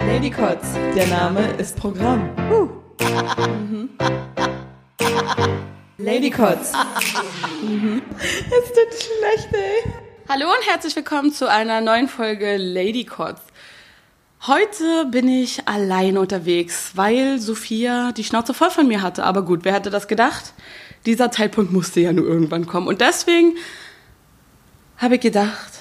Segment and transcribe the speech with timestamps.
[0.00, 2.28] Ladycots, der Name ist Programm.
[5.98, 6.72] Ladycots.
[6.72, 9.92] Es tut schlecht, ey.
[10.28, 13.49] Hallo und herzlich willkommen zu einer neuen Folge Ladycots.
[14.46, 19.24] Heute bin ich allein unterwegs, weil Sophia die Schnauze voll von mir hatte.
[19.24, 20.54] Aber gut, wer hätte das gedacht?
[21.04, 22.86] Dieser Zeitpunkt musste ja nur irgendwann kommen.
[22.86, 23.58] Und deswegen
[24.96, 25.72] habe ich gedacht,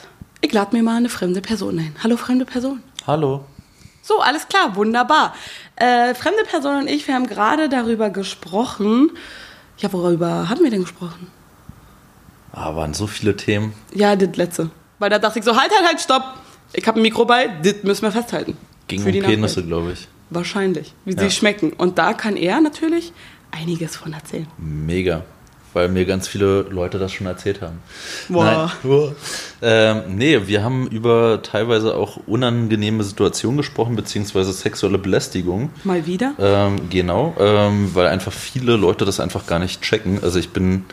[0.42, 1.96] ich lade mir mal eine fremde Person ein.
[2.04, 2.84] Hallo, fremde Person.
[3.08, 3.46] Hallo.
[4.02, 5.34] So, alles klar, wunderbar.
[5.78, 9.12] Äh, fremde Person und ich, wir haben gerade darüber gesprochen.
[9.78, 11.32] Ja, worüber haben wir denn gesprochen?
[12.52, 13.74] Ah, waren so viele Themen.
[13.94, 14.70] Ja, das letzte.
[14.98, 16.34] Weil da dachte ich so, halt, halt, halt, stopp.
[16.74, 18.56] Ich habe ein Mikro bei, das müssen wir festhalten.
[18.88, 20.08] Ging Für um die Penisse, glaube ich.
[20.30, 21.22] Wahrscheinlich, wie Ja.
[21.22, 21.74] sie schmecken.
[21.74, 23.12] Und da kann er natürlich
[23.52, 24.48] einiges von erzählen.
[24.58, 25.24] Mega.
[25.74, 27.80] Weil mir ganz viele Leute das schon erzählt haben.
[28.28, 28.72] Boah.
[28.84, 29.12] Nein.
[29.62, 35.70] Ähm, nee, wir haben über teilweise auch unangenehme Situationen gesprochen, beziehungsweise sexuelle Belästigung.
[35.84, 36.34] Mal wieder?
[36.40, 40.24] Ähm, genau, ähm, weil einfach viele Leute das einfach gar nicht checken.
[40.24, 40.86] Also ich bin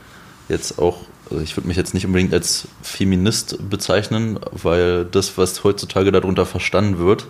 [0.50, 0.98] jetzt auch,
[1.30, 6.46] also ich würde mich jetzt nicht unbedingt als Feminist bezeichnen, weil das, was heutzutage darunter
[6.46, 7.26] verstanden wird,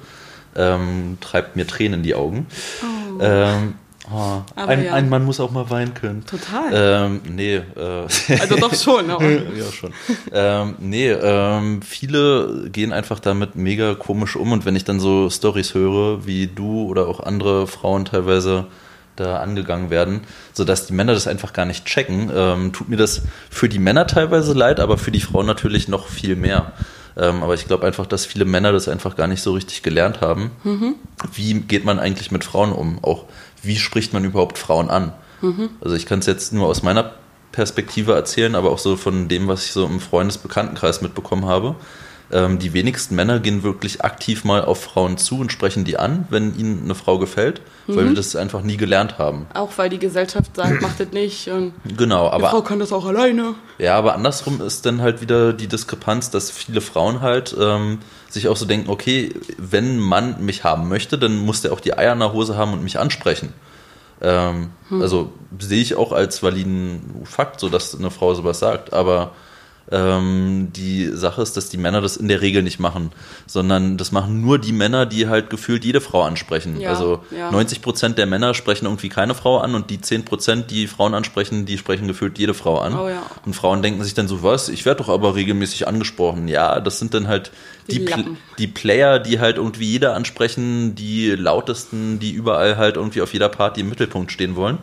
[0.54, 2.46] ähm, treibt mir Tränen in die Augen.
[3.20, 3.74] Ähm,
[4.12, 4.92] oh, ein, ja.
[4.92, 6.24] ein Mann muss auch mal weinen können.
[6.26, 6.70] Total.
[6.72, 7.62] Ähm, nee, äh,
[8.40, 9.30] Also doch schon, aber.
[9.30, 9.92] ja, schon.
[10.32, 15.30] ähm, nee, ähm, viele gehen einfach damit mega komisch um und wenn ich dann so
[15.30, 18.66] Stories höre, wie du oder auch andere Frauen teilweise
[19.16, 20.20] da angegangen werden,
[20.52, 24.06] sodass die Männer das einfach gar nicht checken, ähm, tut mir das für die Männer
[24.06, 26.72] teilweise leid, aber für die Frauen natürlich noch viel mehr.
[27.16, 30.20] Ähm, aber ich glaube einfach, dass viele Männer das einfach gar nicht so richtig gelernt
[30.20, 30.50] haben.
[31.32, 33.02] Wie geht man eigentlich mit Frauen um?
[33.02, 33.24] Auch
[33.62, 35.12] wie spricht man überhaupt Frauen an?
[35.80, 37.12] Also ich kann es jetzt nur aus meiner
[37.52, 41.74] Perspektive erzählen, aber auch so von dem, was ich so im Freundesbekanntenkreis mitbekommen habe.
[42.32, 46.26] Ähm, die wenigsten Männer gehen wirklich aktiv mal auf Frauen zu und sprechen die an,
[46.28, 49.46] wenn ihnen eine Frau gefällt, weil wir das einfach nie gelernt haben.
[49.54, 51.46] Auch weil die Gesellschaft sagt, macht das nicht.
[51.96, 53.54] Genau, die Frau aber kann das auch alleine.
[53.78, 58.48] ja, aber andersrum ist dann halt wieder die Diskrepanz, dass viele Frauen halt ähm, sich
[58.48, 61.96] auch so denken, okay, wenn ein Mann mich haben möchte, dann muss der auch die
[61.96, 63.52] Eier in der Hose haben und mich ansprechen.
[64.20, 64.70] Ähm,
[65.00, 69.32] Also sehe ich auch als validen Fakt, so dass eine Frau sowas sagt, aber
[69.90, 73.12] ähm, die Sache ist, dass die Männer das in der Regel nicht machen,
[73.46, 76.80] sondern das machen nur die Männer, die halt gefühlt jede Frau ansprechen.
[76.80, 77.50] Ja, also ja.
[77.50, 81.14] 90 Prozent der Männer sprechen irgendwie keine Frau an und die 10 Prozent, die Frauen
[81.14, 82.98] ansprechen, die sprechen gefühlt jede Frau an.
[82.98, 83.22] Oh ja.
[83.44, 86.48] Und Frauen denken sich dann so, was, ich werde doch aber regelmäßig angesprochen.
[86.48, 87.52] Ja, das sind dann halt
[87.88, 88.24] Die die, Pl
[88.58, 93.48] die Player, die halt irgendwie jeder ansprechen, die lautesten, die überall halt irgendwie auf jeder
[93.48, 94.78] Party im Mittelpunkt stehen wollen.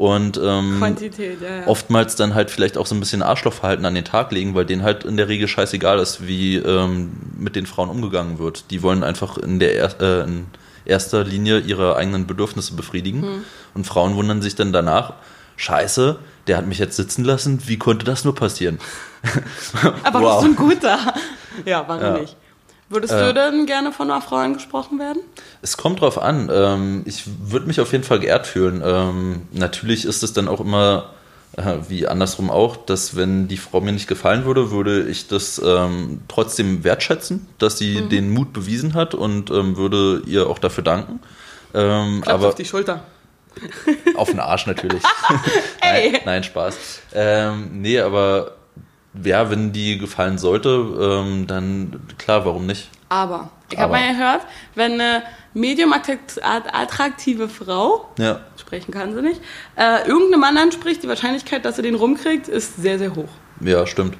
[0.00, 1.66] Und ähm, Quantität, ja, ja.
[1.66, 4.82] oftmals dann halt vielleicht auch so ein bisschen Arschlochverhalten an den Tag legen, weil denen
[4.82, 8.70] halt in der Regel scheißegal ist, wie ähm, mit den Frauen umgegangen wird.
[8.70, 10.46] Die wollen einfach in der er äh, in
[10.86, 13.20] erster Linie ihre eigenen Bedürfnisse befriedigen.
[13.20, 13.44] Hm.
[13.74, 15.12] Und Frauen wundern sich dann danach,
[15.56, 18.78] scheiße, der hat mich jetzt sitzen lassen, wie konnte das nur passieren?
[20.02, 20.42] Aber Wow.
[20.42, 20.98] bist du ein guter.
[21.66, 22.18] Ja, warum Ja.
[22.20, 22.36] nicht?
[22.90, 23.26] Würdest Äh.
[23.28, 25.22] du denn gerne von einer Frau angesprochen werden?
[25.62, 26.50] Es kommt drauf an.
[26.52, 28.82] Ähm, ich würde mich auf jeden Fall geehrt fühlen.
[28.84, 31.10] Ähm, natürlich ist es dann auch immer,
[31.56, 35.62] äh, wie andersrum auch, dass wenn die Frau mir nicht gefallen würde, würde ich das
[35.64, 40.82] ähm, trotzdem wertschätzen, dass sie den Mut bewiesen hat und ähm, würde ihr auch dafür
[40.82, 41.20] danken.
[41.72, 43.04] Ähm, aber auf die Schulter.
[44.16, 45.02] auf den Arsch natürlich.
[45.82, 46.76] Nein, nein, Spaß.
[47.14, 48.52] Ähm, nee, aber
[49.24, 50.68] ja, wenn die gefallen sollte,
[51.00, 52.88] ähm, dann klar, warum nicht?
[53.08, 54.42] Aber, ich habe mal gehört,
[54.76, 55.22] wenn eine
[55.52, 58.40] medium attrakt- attraktive Frau, Ja.
[58.56, 59.40] sprechen kann sie nicht,
[59.76, 63.28] äh, irgendeinen Mann anspricht, die Wahrscheinlichkeit, dass sie den rumkriegt, ist sehr, sehr hoch.
[63.60, 64.16] Ja, stimmt.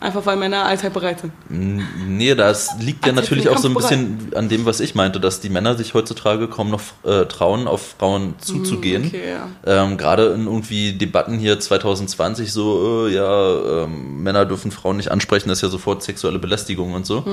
[0.00, 1.32] Einfach weil Männer allzeit bereit sind.
[1.48, 5.40] Nee, das liegt ja natürlich auch so ein bisschen an dem, was ich meinte, dass
[5.40, 9.04] die Männer sich heutzutage kaum noch äh, trauen, auf Frauen zuzugehen.
[9.04, 9.48] Mm, okay, ja.
[9.84, 15.10] ähm, Gerade in irgendwie Debatten hier 2020 so, äh, ja, ähm, Männer dürfen Frauen nicht
[15.10, 17.24] ansprechen, das ist ja sofort sexuelle Belästigung und so.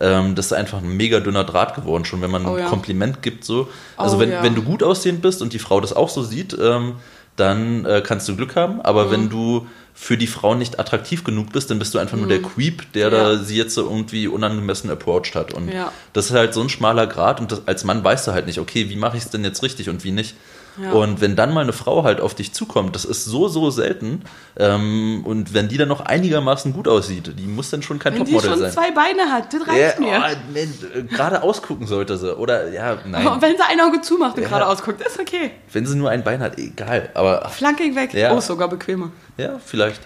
[0.00, 2.46] Ähm, das ist einfach ein mega dünner Draht geworden, schon wenn man.
[2.46, 2.66] Oh, ein ja.
[2.68, 3.44] Kompliment gibt.
[3.44, 3.68] so.
[3.96, 4.42] Also Oh, wenn, ja.
[4.44, 6.94] wenn du gut aussehend bist und die Frau das auch so sieht, ähm,
[7.36, 8.80] dann äh, kannst du Glück haben.
[8.82, 9.10] Aber Mm.
[9.10, 9.66] wenn du
[10.02, 13.08] für die Frau nicht attraktiv genug bist, dann bist du einfach nur der Creep, der.
[13.08, 13.10] Ja.
[13.10, 15.52] da sie jetzt so irgendwie unangemessen approached hat.
[15.52, 15.92] Und Ja.
[16.14, 18.58] das ist halt so ein schmaler Grad und das, als Mann weißt du halt nicht,
[18.58, 20.34] okay, wie mache ich es denn jetzt richtig und wie nicht.
[20.82, 20.92] Ja.
[20.92, 24.22] Und wenn dann mal eine Frau halt auf dich zukommt, das ist so, so selten.
[24.56, 28.24] Ähm, und wenn die dann noch einigermaßen gut aussieht, die muss dann schon kein Wenn
[28.24, 28.72] die Topmodel schon sein.
[28.72, 30.22] zwei Beine hat, das Ja, reicht mir.
[30.24, 30.68] oh, nee,
[31.14, 32.34] gerade ausgucken sollte sie.
[32.36, 33.26] Oder ja, nein.
[33.26, 34.48] Aber wenn sie ein Auge zumacht und Ja.
[34.48, 35.50] gerade ausguckt, ist okay.
[35.72, 37.10] Wenn sie nur ein Bein hat, egal.
[37.14, 38.14] Aber Flankig weg.
[38.14, 38.32] Ja.
[38.34, 39.10] Oh, sogar bequemer.
[39.36, 40.00] ja, vielleicht.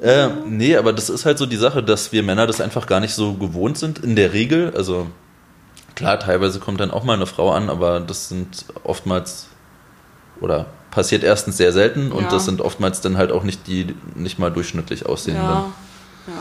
[0.00, 2.98] Äh, nee, aber das ist halt so die Sache, dass wir Männer das einfach gar
[2.98, 4.72] nicht so gewohnt sind in der Regel.
[4.76, 5.06] Also
[5.94, 9.46] klar, teilweise kommt dann auch mal eine Frau an, aber das sind oftmals
[10.42, 12.28] oder passiert erstens sehr selten und Ja.
[12.30, 15.44] das sind oftmals dann halt auch nicht die nicht mal durchschnittlich aussehenden.
[15.44, 15.72] Ja,
[16.26, 16.34] ja.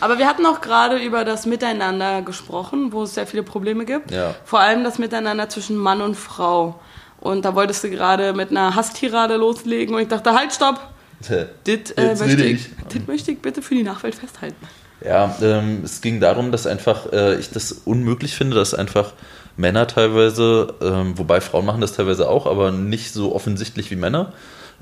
[0.00, 4.10] Aber wir hatten auch gerade über das Miteinander gesprochen, wo es sehr viele Probleme gibt.
[4.10, 4.34] Ja.
[4.44, 6.80] Vor allem das Miteinander zwischen Mann und Frau.
[7.20, 10.80] Und da wolltest du gerade mit einer Hasstirade loslegen und ich dachte, halt, stopp!
[11.66, 12.66] Dit, äh, möchte ich.
[12.66, 14.56] ich, dit möchte ich bitte für die Nachwelt festhalten.
[15.04, 19.12] Ja, ähm, es ging darum, dass einfach äh, ich das unmöglich finde, dass einfach
[19.60, 24.32] Männer teilweise, ähm, wobei Frauen machen das teilweise auch, aber nicht so offensichtlich wie Männer,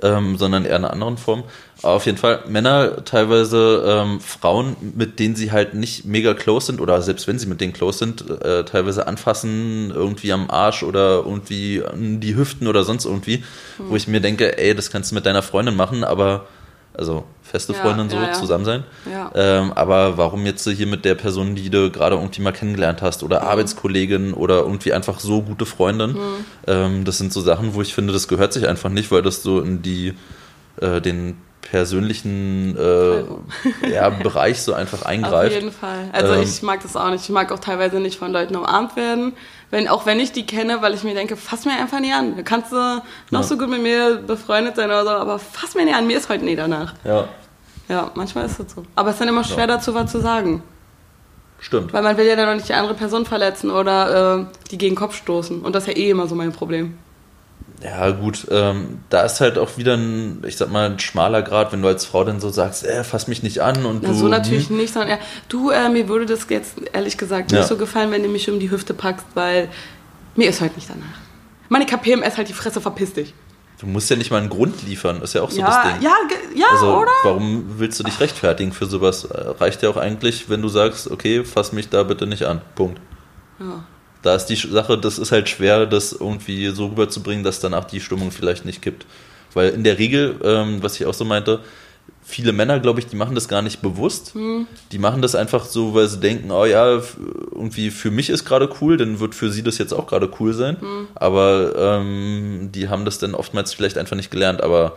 [0.02, 1.44] ähm, sondern eher in einer anderen Form.
[1.82, 6.66] Aber auf jeden Fall Männer teilweise ähm, Frauen, mit denen sie halt nicht mega close
[6.66, 10.82] sind oder selbst wenn sie mit denen close sind, äh, teilweise anfassen, irgendwie am Arsch
[10.82, 13.42] oder irgendwie an die Hüften oder sonst irgendwie,
[13.78, 16.46] wo ich mir denke, ey, das kannst du mit deiner Freundin machen, aber
[16.94, 18.32] also feste Ja, Freundin so ja, ja.
[18.32, 18.84] zusammen sein.
[19.34, 23.22] Ähm, aber warum jetzt hier mit der Person, die du gerade irgendwie mal kennengelernt hast
[23.22, 26.12] oder Arbeitskollegin oder irgendwie einfach so gute Freundin?
[26.12, 26.44] Mhm.
[26.66, 29.42] Ähm, das sind so Sachen, wo ich finde, das gehört sich einfach nicht, weil das
[29.42, 30.14] so in die
[30.80, 33.24] äh, den persönlichen äh,
[33.92, 35.54] ja, Bereich so einfach Auf eingreift.
[35.54, 36.08] jeden Fall.
[36.12, 37.24] Also Ähm, ich mag das auch nicht.
[37.24, 39.34] Ich mag auch teilweise nicht von Leuten umarmt werden.
[39.70, 42.37] Wenn, auch wenn ich die kenne, weil ich mir denke, fass mir einfach nie an.
[42.37, 43.43] Du kannst du noch Ja.
[43.43, 46.06] so gut mit mir befreundet sein oder so, aber fass mir nie an.
[46.06, 46.94] Mir ist heute nie danach.
[47.05, 47.29] Ja,
[47.88, 48.85] Ja, manchmal ist das so.
[48.97, 50.62] Aber es ist dann immer schwer dazu was zu sagen.
[51.61, 51.93] stimmt.
[51.93, 54.94] Weil man will ja dann auch nicht die andere Person verletzen oder äh, die gegen
[54.94, 55.61] den Kopf stoßen.
[55.62, 56.97] Und das ist ja eh immer so mein Problem.
[57.82, 61.72] Ja, gut, ähm, da ist halt auch wieder ein, ich sag mal, ein schmaler Grad,
[61.72, 64.12] wenn du als Frau dann so sagst, äh, fass mich nicht an und du.
[64.14, 65.19] so natürlich hm, nicht, sondern eher,
[65.49, 67.66] du, äh, mir würde das jetzt ehrlich gesagt nicht Ja.
[67.66, 69.69] so gefallen, wenn du mich um die Hüfte packst, weil
[70.34, 71.06] mir ist heute nicht danach.
[71.69, 73.32] Meine KPMS halt die Fresse, verpiss dich.
[73.78, 76.02] Du musst ja nicht mal einen Grund liefern, ist ja auch so ja, das Ding.
[76.02, 76.16] ja,
[76.56, 77.12] ja, Also, oder?
[77.22, 79.22] warum willst du dich rechtfertigen für sowas?
[79.25, 82.60] Äh, Reicht ja auch eigentlich, wenn du sagst, okay, fass mich da bitte nicht an.
[82.75, 83.00] Punkt.
[83.60, 83.84] Ja.
[84.23, 88.00] Da ist die Sache, das ist halt schwer, das irgendwie so rüberzubringen, dass danach die
[88.00, 89.06] Stimmung vielleicht nicht kippt.
[89.55, 91.61] Weil in der Regel, ähm, was ich auch so meinte,
[92.25, 94.35] viele Männer, glaube ich, die machen das gar nicht bewusst.
[94.35, 94.67] Hm.
[94.93, 97.00] Die machen das einfach so, weil sie denken, oh ja,
[97.53, 100.53] irgendwie für mich ist gerade cool, dann wird für sie das jetzt auch gerade cool
[100.53, 100.76] sein.
[100.81, 101.09] Hm.
[101.15, 104.62] Aber ähm, die haben das dann oftmals vielleicht einfach nicht gelernt.
[104.62, 104.97] Aber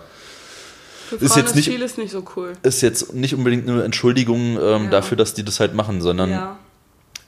[1.20, 2.54] ist jetzt nicht- vieles nicht so cool.
[2.64, 4.90] ist jetzt nicht unbedingt eine Entschuldigung ähm, Ja.
[4.90, 6.58] dafür, dass die das halt machen, sondern Ja.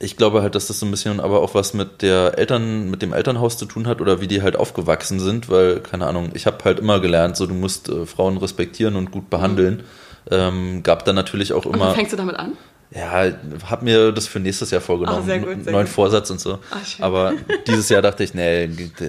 [0.04, 3.02] Ich glaube halt, dass das so ein bisschen aber auch was mit der Eltern, mit
[3.02, 6.46] dem Elternhaus zu tun hat oder wie die halt aufgewachsen sind, weil, keine Ahnung, ich
[6.46, 9.84] habe halt immer gelernt, so du musst äh, Frauen respektieren und gut behandeln.
[10.30, 12.54] Ähm, gab dann natürlich auch Und immer, dann fängst du damit an?
[12.92, 13.26] ja,
[13.70, 15.94] hab mir das für nächstes Jahr vorgenommen, Ah, sehr gut, sehr neuen gut.
[15.96, 16.60] Vorsatz und so.
[16.70, 17.04] Ah, schön.
[17.04, 17.34] aber
[17.68, 18.68] dieses Jahr dachte ich, nee,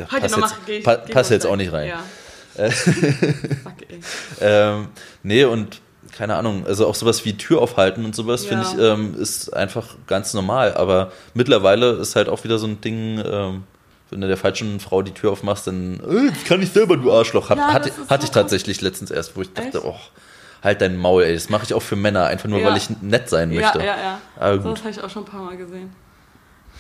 [0.08, 1.88] passt jetzt, ich, pa geh passt ich jetzt auch nicht rein.
[1.88, 2.00] Ja.
[2.70, 3.74] Fuck.
[4.40, 4.88] Ähm,
[5.22, 5.80] nee, und
[6.16, 8.48] keine Ahnung, also auch sowas wie Tür aufhalten und sowas, Ja.
[8.50, 10.74] finde ich, ähm, ist einfach ganz normal.
[10.74, 13.64] Aber mittlerweile ist halt auch wieder so ein Ding, ähm,
[14.10, 17.50] wenn du der falschen Frau die Tür aufmachst, dann äh, kann ich selber, du Arschloch.
[17.50, 19.84] Hat, Ja, hatte, hatte ich tatsächlich letztens erst, wo ich dachte, Echt?
[19.86, 19.96] oh,
[20.62, 22.68] halt dein Maul, ey, das mache ich auch für Männer, einfach nur, Ja.
[22.68, 23.78] weil ich nett sein Ja, möchte.
[23.80, 24.18] ja, ja.
[24.38, 24.72] Aber So, gut.
[24.78, 25.90] das habe ich auch schon ein paar Mal gesehen.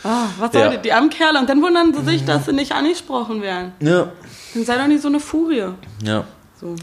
[0.04, 0.60] Ah, was Ja.
[0.66, 1.38] soll die, die armen Kerle?
[1.40, 3.72] Und dann wundern sie sich, dass sie nicht angesprochen werden.
[3.80, 4.12] Ja,
[4.54, 5.64] Dann sei doch nicht so eine Furie.
[6.04, 6.24] ja.
[6.60, 6.76] So.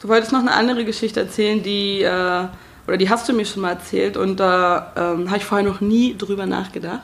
[0.00, 2.44] Du wolltest noch eine andere Geschichte erzählen, die, äh,
[2.86, 5.80] oder die hast du mir schon mal erzählt und da ähm, habe ich vorher noch
[5.80, 7.02] nie drüber nachgedacht.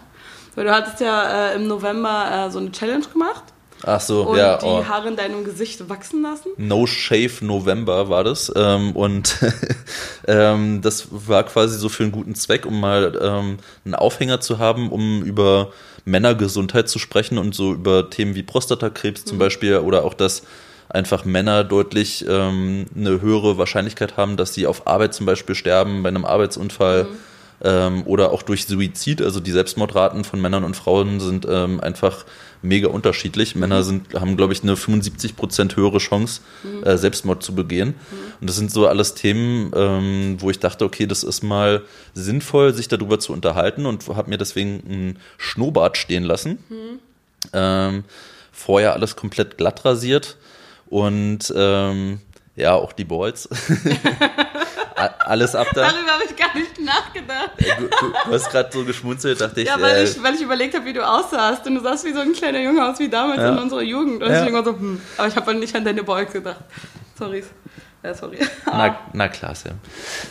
[0.54, 3.44] Weil du hattest ja äh, im November äh, so eine Challenge gemacht
[3.84, 4.58] Ach so, und ja.
[4.58, 4.84] die oh.
[4.87, 6.50] Haare in deinem Gesicht wachsen lassen.
[6.56, 8.52] No Shave November war das.
[8.54, 9.37] Ähm, und
[10.28, 14.58] ähm, das war quasi so für einen guten Zweck, um mal ähm, einen Aufhänger zu
[14.58, 15.72] haben, um über
[16.04, 20.42] Männergesundheit zu sprechen und so über Themen wie Prostatakrebs zum Beispiel oder auch, dass
[20.92, 26.02] einfach Männer deutlich ähm, eine höhere Wahrscheinlichkeit haben, dass sie auf Arbeit zum Beispiel sterben
[26.02, 27.06] bei einem Arbeitsunfall.
[27.64, 32.25] Ähm, oder auch durch Suizid, also die Selbstmordraten von Männern und Frauen sind ähm, einfach
[32.61, 33.54] mega unterschiedlich.
[33.54, 36.40] Männer sind, haben, glaube ich, eine 75% höhere Chance,
[36.84, 37.94] äh, Selbstmord zu begehen.
[38.40, 41.82] Und das sind so alles Themen, ähm, wo ich dachte, okay, das ist mal
[42.14, 46.58] sinnvoll, sich darüber zu unterhalten und habe mir deswegen einen Schnurrbart stehen lassen.
[47.52, 48.02] Ähm,
[48.50, 50.37] vorher alles komplett glatt rasiert
[50.92, 52.20] und ähm,
[52.54, 53.49] ja, auch die Balls.
[55.25, 55.82] Alles ab da.
[55.90, 57.50] Darüber habe ich gar nicht nachgedacht.
[57.58, 59.68] Du, du, du hast gerade so geschmunzelt, dachte ich.
[59.68, 61.66] Ja, weil, äh, ich, weil ich überlegt habe, wie du aussahst.
[61.66, 63.49] Und du sahst wie so ein kleiner Junge aus, wie damals Ja.
[63.52, 64.22] in unserer Jugend.
[64.22, 64.38] Und Ja.
[64.38, 65.00] deswegen war so, hm.
[65.16, 66.61] Aber ich habe halt nicht an deine Boys gedacht.
[67.18, 67.42] Sorry.
[68.04, 68.38] Ja, sorry.
[68.66, 69.78] Na, na klar, Sam.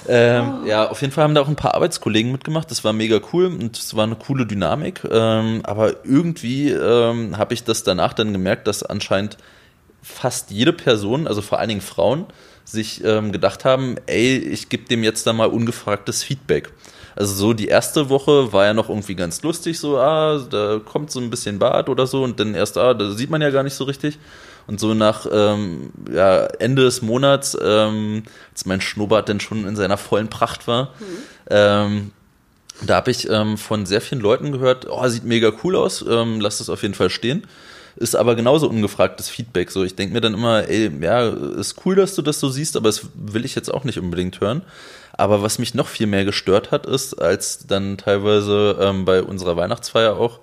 [0.07, 2.69] Ähm, Ja, auf jeden Fall haben da auch ein paar Arbeitskollegen mitgemacht.
[2.69, 5.01] Das war mega cool und es war eine coole Dynamik.
[5.09, 9.37] Ähm, aber irgendwie ähm, habe ich das danach dann gemerkt, dass anscheinend
[10.01, 12.25] fast jede Person, also vor allen Dingen Frauen,
[12.65, 16.71] sich ähm, gedacht haben, ey, ich gebe dem jetzt da mal ungefragtes Feedback.
[17.15, 21.11] Also so die erste Woche war ja noch irgendwie ganz lustig, so, ah, da kommt
[21.11, 23.63] so ein bisschen Bart oder so und dann erst, ah, da sieht man ja gar
[23.63, 24.17] nicht so richtig.
[24.67, 29.75] Und so nach ähm, ja, Ende des Monats, ähm, als mein Schnurrbart dann schon in
[29.75, 31.05] seiner vollen Pracht war, mhm.
[31.49, 32.11] ähm,
[32.85, 36.39] da habe ich ähm, von sehr vielen Leuten gehört, oh, sieht mega cool aus, ähm,
[36.39, 37.45] lass das auf jeden Fall stehen.
[37.95, 39.71] Ist aber genauso ungefragtes Feedback.
[39.71, 42.75] So, ich denke mir dann immer, ey, ja, ist cool, dass du das so siehst,
[42.75, 44.63] aber das will ich jetzt auch nicht unbedingt hören.
[45.13, 49.57] Aber was mich noch viel mehr gestört hat, ist, als dann teilweise ähm, bei unserer
[49.57, 50.39] Weihnachtsfeier auch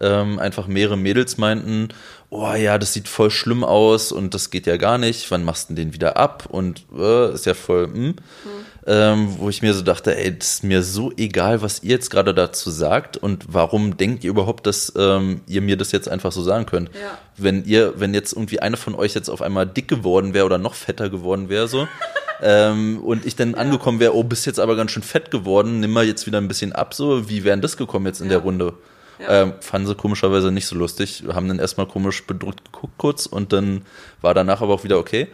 [0.00, 1.88] ähm, einfach mehrere Mädels meinten,
[2.30, 5.70] oh ja, das sieht voll schlimm aus und das geht ja gar nicht, wann machst
[5.70, 6.46] du den wieder ab?
[6.48, 8.02] Und äh, ist ja voll, hm.
[8.02, 8.16] Mhm.
[8.88, 12.08] Ähm, wo ich mir so dachte, ey, das ist mir so egal, was ihr jetzt
[12.08, 16.30] gerade dazu sagt und warum denkt ihr überhaupt, dass ähm, ihr mir das jetzt einfach
[16.30, 16.90] so sagen könnt?
[16.94, 17.18] Ja.
[17.36, 20.58] Wenn ihr, wenn jetzt irgendwie eine von euch jetzt auf einmal dick geworden wäre oder
[20.58, 21.88] noch fetter geworden wäre, so,
[22.42, 23.56] ähm, und ich dann ja.
[23.56, 26.46] angekommen wäre, oh, bist jetzt aber ganz schön fett geworden, nimm mal jetzt wieder ein
[26.46, 28.34] bisschen ab, so, wie wären das gekommen jetzt in ja.
[28.34, 28.74] der Runde?
[29.18, 29.42] Ja.
[29.42, 33.52] Ähm, fanden sie komischerweise nicht so lustig, haben dann erstmal komisch bedrückt geguckt kurz und
[33.52, 33.82] dann
[34.20, 35.28] war danach aber auch wieder okay.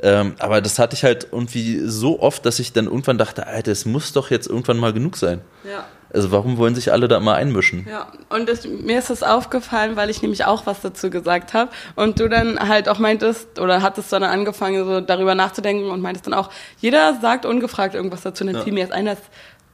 [0.00, 3.72] Ähm, aber das hatte ich halt irgendwie so oft, dass ich dann irgendwann dachte, Alter,
[3.72, 5.40] es muss doch jetzt irgendwann mal genug sein.
[5.64, 5.84] Ja.
[6.12, 7.86] Also warum wollen sich alle da mal einmischen?
[7.90, 11.70] Ja, und das, mir ist das aufgefallen, weil ich nämlich auch was dazu gesagt habe
[11.96, 16.26] und du dann halt auch meintest oder hattest dann angefangen, so darüber nachzudenken und meintest
[16.26, 18.62] dann auch, jeder sagt ungefragt irgendwas dazu und dann ja.
[18.62, 19.18] fiel mir erst ein, dass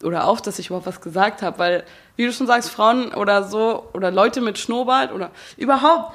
[0.02, 1.84] oder auf, dass ich überhaupt was gesagt habe, weil,
[2.16, 6.14] wie du schon sagst, Frauen oder so oder Leute mit Schnurrbart oder überhaupt,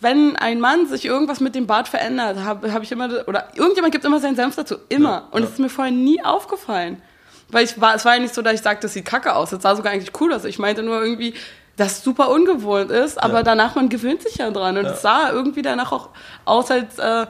[0.00, 3.92] wenn ein Mann sich irgendwas mit dem Bart verändert, habe hab ich immer, oder irgendjemand
[3.92, 5.10] gibt immer seinen Senf dazu, immer.
[5.10, 5.52] Ja, und es ja.
[5.54, 7.02] ist mir vorher nie aufgefallen.
[7.48, 9.50] Weil ich war, es war ja nicht so, dass ich sagte, das sieht kacke aus.
[9.50, 10.44] Das sah sogar eigentlich cool aus.
[10.46, 11.34] Ich meinte nur irgendwie,
[11.76, 13.42] dass es super ungewohnt ist, aber ja.
[13.42, 14.78] danach, man gewöhnt sich ja dran.
[14.78, 16.08] Und es sah irgendwie danach auch
[16.46, 17.26] aus, als, äh,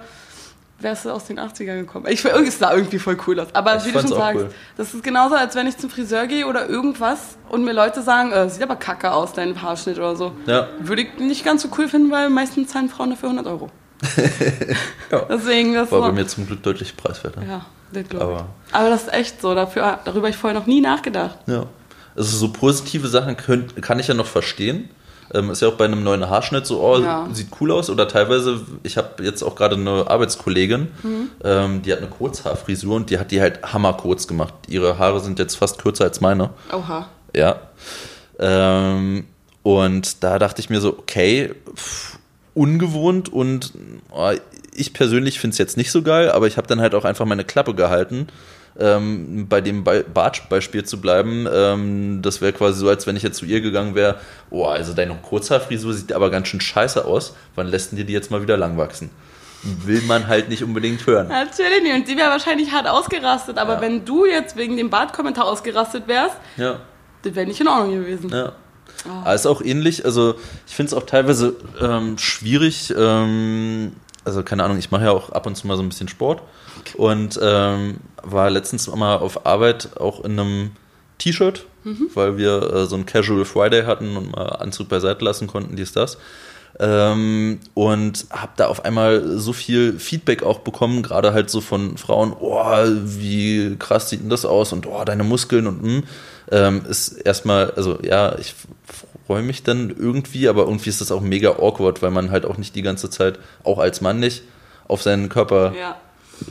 [0.82, 2.06] wärst du aus den 80ern gekommen.
[2.08, 3.48] Ich finde, es sah irgendwie voll cool aus.
[3.54, 4.50] Aber ich wie du schon sagst, cool.
[4.76, 8.32] das ist genauso, als wenn ich zum Friseur gehe oder irgendwas und mir Leute sagen,
[8.32, 10.32] äh, sieht aber kacke aus, dein Haarschnitt oder so.
[10.46, 10.68] Ja.
[10.80, 13.70] Würde ich nicht ganz so cool finden, weil meistens zahlen Frauen dafür 100 Euro.
[15.10, 15.26] ja.
[15.28, 16.06] Deswegen, das war so.
[16.06, 17.42] bei mir zum Glück deutlich preiswerter.
[17.42, 18.46] Ja, das glaube aber.
[18.72, 19.54] aber das ist echt so.
[19.54, 21.38] Dafür, darüber habe ich vorher noch nie nachgedacht.
[21.46, 21.66] Ja.
[22.16, 24.90] Also so positive Sachen können, kann ich ja noch verstehen
[25.34, 27.28] ähm, ist ja auch bei einem neuen Haarschnitt so, oh, ja.
[27.32, 27.90] sieht cool aus.
[27.90, 31.30] Oder teilweise, ich habe jetzt auch gerade eine Arbeitskollegin, mhm.
[31.44, 34.54] ähm, die hat eine Kurzhaarfrisur und die hat die halt hammerkurz gemacht.
[34.68, 36.50] Ihre Haare sind jetzt fast kürzer als meine.
[36.72, 37.08] Oha.
[37.34, 37.60] Ja.
[38.38, 39.24] Ähm,
[39.62, 42.18] und da dachte ich mir so, okay, pff,
[42.54, 43.72] ungewohnt und
[44.10, 44.32] oh,
[44.74, 47.26] ich persönlich finde es jetzt nicht so geil, aber ich habe dann halt auch einfach
[47.26, 48.28] meine Klappe gehalten
[48.78, 53.38] ähm, bei dem Bartbeispiel zu bleiben, ähm, das wäre quasi so, als wenn ich jetzt
[53.38, 54.16] zu ihr gegangen wäre,
[54.50, 58.12] oh, also deine Kurzhaarfrisur sieht aber ganz schön scheiße aus, wann lässt denn dir die
[58.12, 59.10] jetzt mal wieder lang wachsen?
[59.62, 61.28] Will man halt nicht unbedingt hören.
[61.28, 61.94] Natürlich nicht.
[61.94, 63.58] Und sie wäre wahrscheinlich hart ausgerastet.
[63.58, 63.80] Aber ja.
[63.80, 66.80] wenn du jetzt wegen dem Bartkommentar ausgerastet wärst, ja.
[67.22, 68.28] das wäre nicht in Ordnung gewesen.
[68.30, 68.52] Ja.
[69.06, 69.10] Oh.
[69.20, 70.04] Aber ist auch ähnlich.
[70.04, 70.34] Also
[70.66, 72.92] ich finde es auch teilweise ähm, schwierig.
[72.96, 73.92] Ähm,
[74.24, 76.42] also keine Ahnung, ich mache ja auch ab und zu mal so ein bisschen Sport.
[76.96, 80.70] Und ähm, war letztens mal auf Arbeit auch in einem
[81.18, 82.08] T-Shirt, mhm.
[82.14, 85.92] weil wir äh, so ein Casual Friday hatten und mal Anzug beiseite lassen konnten, dies,
[85.92, 86.18] das.
[86.80, 91.98] Ähm, und habe da auf einmal so viel Feedback auch bekommen, gerade halt so von
[91.98, 92.64] Frauen, oh,
[93.04, 96.02] wie krass sieht denn das aus und oh, deine Muskeln und mh.
[96.50, 98.54] Ähm, ist erstmal, also ja, ich
[99.26, 102.58] freue mich dann irgendwie, aber irgendwie ist das auch mega awkward, weil man halt auch
[102.58, 104.42] nicht die ganze Zeit, auch als Mann nicht,
[104.88, 105.96] auf seinen Körper ja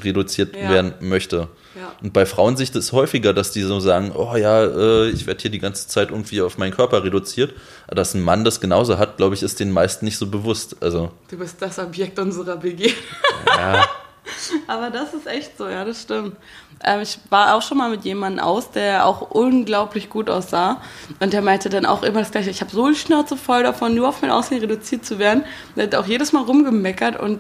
[0.04, 0.70] reduziert ja.
[0.70, 1.48] werden möchte.
[1.76, 1.94] Ja.
[2.02, 5.42] Und bei Frauen sich das häufiger, dass die so sagen, oh ja, äh, ich werde
[5.42, 7.54] hier die ganze Zeit irgendwie auf meinen Körper reduziert.
[7.88, 10.78] Dass ein Mann das genauso hat, glaube ich, ist den meisten nicht so bewusst.
[10.82, 12.96] Also, du bist das Objekt unserer Begierde.
[13.46, 13.86] Ja.
[14.68, 16.36] Aber das ist echt so, ja, das stimmt.
[16.84, 20.82] Ähm, ich war auch schon mal mit jemandem aus, der auch unglaublich gut aussah.
[21.20, 22.50] Und der meinte dann auch immer das Gleiche.
[22.50, 25.44] Ich habe so die Schnauze voll davon, nur auf mein Aussehen reduziert zu werden.
[25.76, 27.40] Der hat auch jedes Mal rumgemeckert und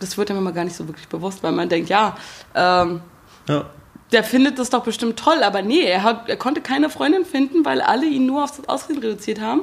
[0.00, 2.16] das wird einem immer gar nicht so wirklich bewusst, weil man denkt, ja,
[2.54, 3.00] ähm,
[3.48, 3.64] ja.
[4.12, 7.64] der findet das doch bestimmt toll, aber nee, er, hat, er konnte keine Freundin finden,
[7.64, 9.62] weil alle ihn nur aufs Aussehen reduziert haben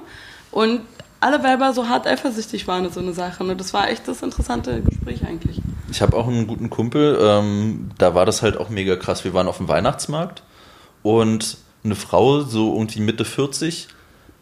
[0.51, 0.82] und
[1.20, 3.44] alle Weiber so hart eifersüchtig waren, so eine Sache.
[3.44, 5.62] Und das war echt das interessante Gespräch eigentlich.
[5.96, 9.24] Ich habe auch einen guten Kumpel, ähm, da war das halt auch mega krass.
[9.24, 10.44] Wir waren auf dem Weihnachtsmarkt
[11.04, 13.88] und eine Frau, so irgendwie Mitte 40,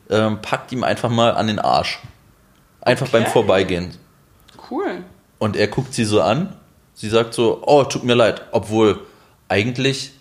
[0.10, 2.00] ähm, packt ihm einfach mal an den Arsch.
[2.82, 3.20] Einfach okay.
[3.20, 3.94] beim Vorbeigehen.
[4.72, 5.04] Cool.
[5.38, 6.56] Und er guckt sie so an.
[6.96, 8.42] Sie sagt so, oh, tut mir leid.
[8.52, 9.02] Obwohl
[9.48, 10.14] eigentlich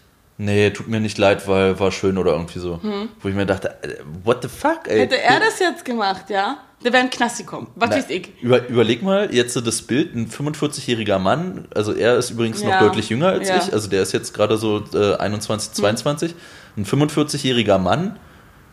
[0.45, 2.81] nee, tut mir nicht leid, weil war schön oder irgendwie so.
[3.21, 4.95] Wo ich mir dachte, äh, what the fuck, ey.
[4.95, 5.01] Hm.
[5.01, 7.69] Hätte er das jetzt gemacht, ja, der wäre in Knast gekommen.
[7.77, 8.33] Was Na, weiß ich.
[8.43, 12.81] Über, überleg mal, jetzt das Bild, ein 45-jähriger Mann, also er ist übrigens noch Ja.
[12.81, 13.59] deutlich jünger als Ja.
[13.59, 16.35] ich, also der ist jetzt gerade so äh, 21, 22.
[16.77, 18.19] Ein 45-jähriger Mann,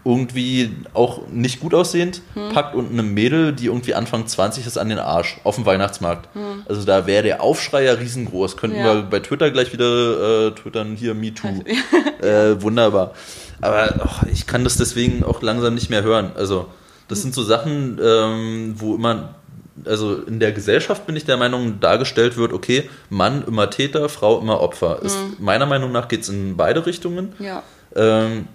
[0.05, 2.53] irgendwie auch nicht gut aussehend, Hm.
[2.53, 6.29] packt unten eine Mädel, die irgendwie Anfang 20 ist, an den Arsch auf dem Weihnachtsmarkt.
[6.67, 8.55] Also da wäre der Aufschrei ja riesengroß.
[8.57, 8.85] Könnten Hm.
[8.85, 8.95] Ja.
[8.95, 11.63] wir bei Twitter gleich wieder äh, twittern, hier MeToo.
[12.21, 13.13] äh, wunderbar.
[13.61, 16.31] Aber ach, ich kann das deswegen auch langsam nicht mehr hören.
[16.35, 16.67] Also
[17.09, 19.35] das sind so Sachen, ähm, wo immer,
[19.85, 24.39] also in der Gesellschaft bin ich der Meinung, dargestellt wird, okay, Mann immer Täter, Frau
[24.39, 25.01] immer Opfer.
[25.01, 27.33] Ist, meiner Meinung nach geht es in beide Richtungen.
[27.39, 27.63] Ja.
[27.95, 28.47] Ähm,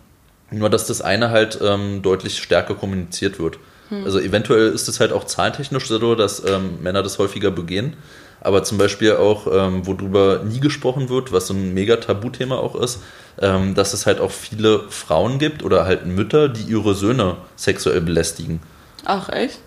[0.59, 3.59] nur, dass das eine halt ähm, deutlich stärker kommuniziert wird.
[4.05, 7.95] Also eventuell ist es halt auch zahlentechnisch so, dass ähm, Männer das häufiger begehen.
[8.41, 12.75] Aber zum Beispiel auch, ähm, worüber nie gesprochen wird, was so ein mega Tabuthema auch
[12.75, 13.01] ist,
[13.41, 18.03] ähm, dass es halt auch viele Frauen gibt oder halt Mütter, die ihre Söhne sexuell
[18.03, 18.61] belästigen.
[19.05, 19.61] Ach, echt?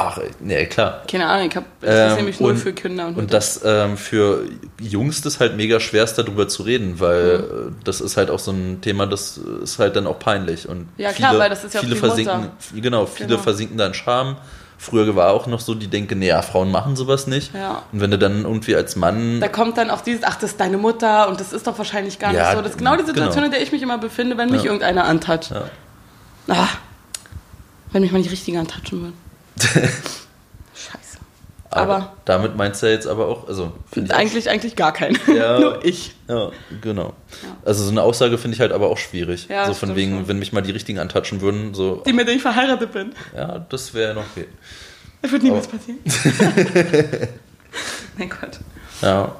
[0.00, 1.02] Ach, nee, klar.
[1.10, 3.96] Keine Ahnung, ich habe das Ähm, nämlich nur und- für Kinder und, Und das ähm,
[3.96, 4.44] für
[4.80, 7.44] Jungs das halt mega schwerst darüber zu reden, weil Mhm.
[7.44, 10.68] äh, das ist halt auch so ein Thema, das ist halt dann auch peinlich.
[10.68, 13.40] Und Ja, klar, weil das ist ja viele versinken, genau, viele Genau.
[13.40, 14.36] versinken da in Scham.
[14.80, 17.52] Früher war auch noch so, die denken, nee, ja, Frauen machen sowas nicht.
[17.52, 17.82] Ja.
[17.90, 20.60] Und wenn du dann irgendwie als Mann Da kommt dann auch dieses, ach, das ist
[20.60, 22.62] deine Mutter und das ist doch wahrscheinlich gar Ja, nicht so.
[22.62, 23.46] Das ist genau die Situation, genau.
[23.46, 25.50] in der ich mich immer befinde, wenn mich irgendeiner antatscht.
[25.50, 25.64] Ja.
[26.46, 26.68] Ah,
[27.90, 29.27] wenn mich mal die Richtigen antatschen würden.
[29.62, 31.18] Scheiße.
[31.70, 33.72] aber, Aber damit meinst du ja jetzt aber auch, also
[34.10, 35.18] eigentlich, eigentlich gar keinen.
[35.34, 35.58] Ja.
[35.60, 36.14] nur ich.
[36.28, 36.50] Ja,
[36.80, 37.12] genau.
[37.64, 39.48] Also so eine Aussage finde ich halt aber auch schwierig.
[39.48, 40.28] Ja, so von wegen, schon.
[40.28, 43.12] wenn mich mal die richtigen antatschen würden, so, Die, mit denen ich verheiratet bin.
[43.36, 44.46] ja, das wäre noch okay.
[45.22, 45.98] Das wird niemals passieren.
[48.16, 48.58] mein Gott.
[49.02, 49.32] Ja.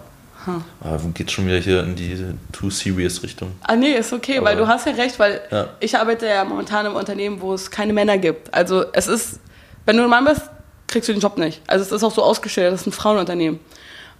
[0.44, 0.62] Hm.
[0.80, 3.52] Aber geht schon wieder hier in die too serious Richtung.
[3.62, 5.68] Ah nee, ist okay, weil Aber- du hast ja recht, weil Ja.
[5.80, 8.52] ich arbeite ja momentan im Unternehmen, wo es keine Männer gibt.
[8.54, 9.40] Also es ist,
[9.88, 10.42] wenn du ein Mann bist,
[10.86, 11.62] kriegst du den Job nicht.
[11.66, 13.58] Also es ist auch so ausgestellt, das ist ein Frauenunternehmen.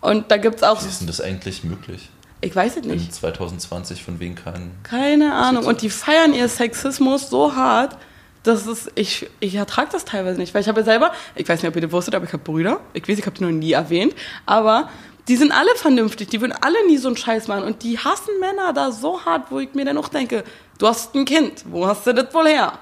[0.00, 2.08] Und da gibt es auch, Wie ist denn das eigentlich möglich?
[2.40, 4.70] ich weiß es In nicht, 2020 von wegen keinen.
[4.82, 5.66] keine Ahnung.
[5.66, 7.98] Und die feiern ihr Sexismus so hart,
[8.44, 10.54] dass es, ich, ich ertrage das teilweise nicht.
[10.54, 12.42] Weil ich habe ja selber, ich weiß nicht, ob ihr das wusstet, aber ich habe
[12.42, 12.80] Brüder.
[12.94, 14.14] Ich weiß, ich habe die noch nie erwähnt.
[14.46, 14.88] Aber
[15.26, 17.64] die sind alle vernünftig, die würden alle nie so einen Scheiß machen.
[17.64, 20.44] Und die hassen Männer da so hart, wo ich mir dann auch denke,
[20.78, 22.72] du hast ein Kind, wo hast du das wohl her?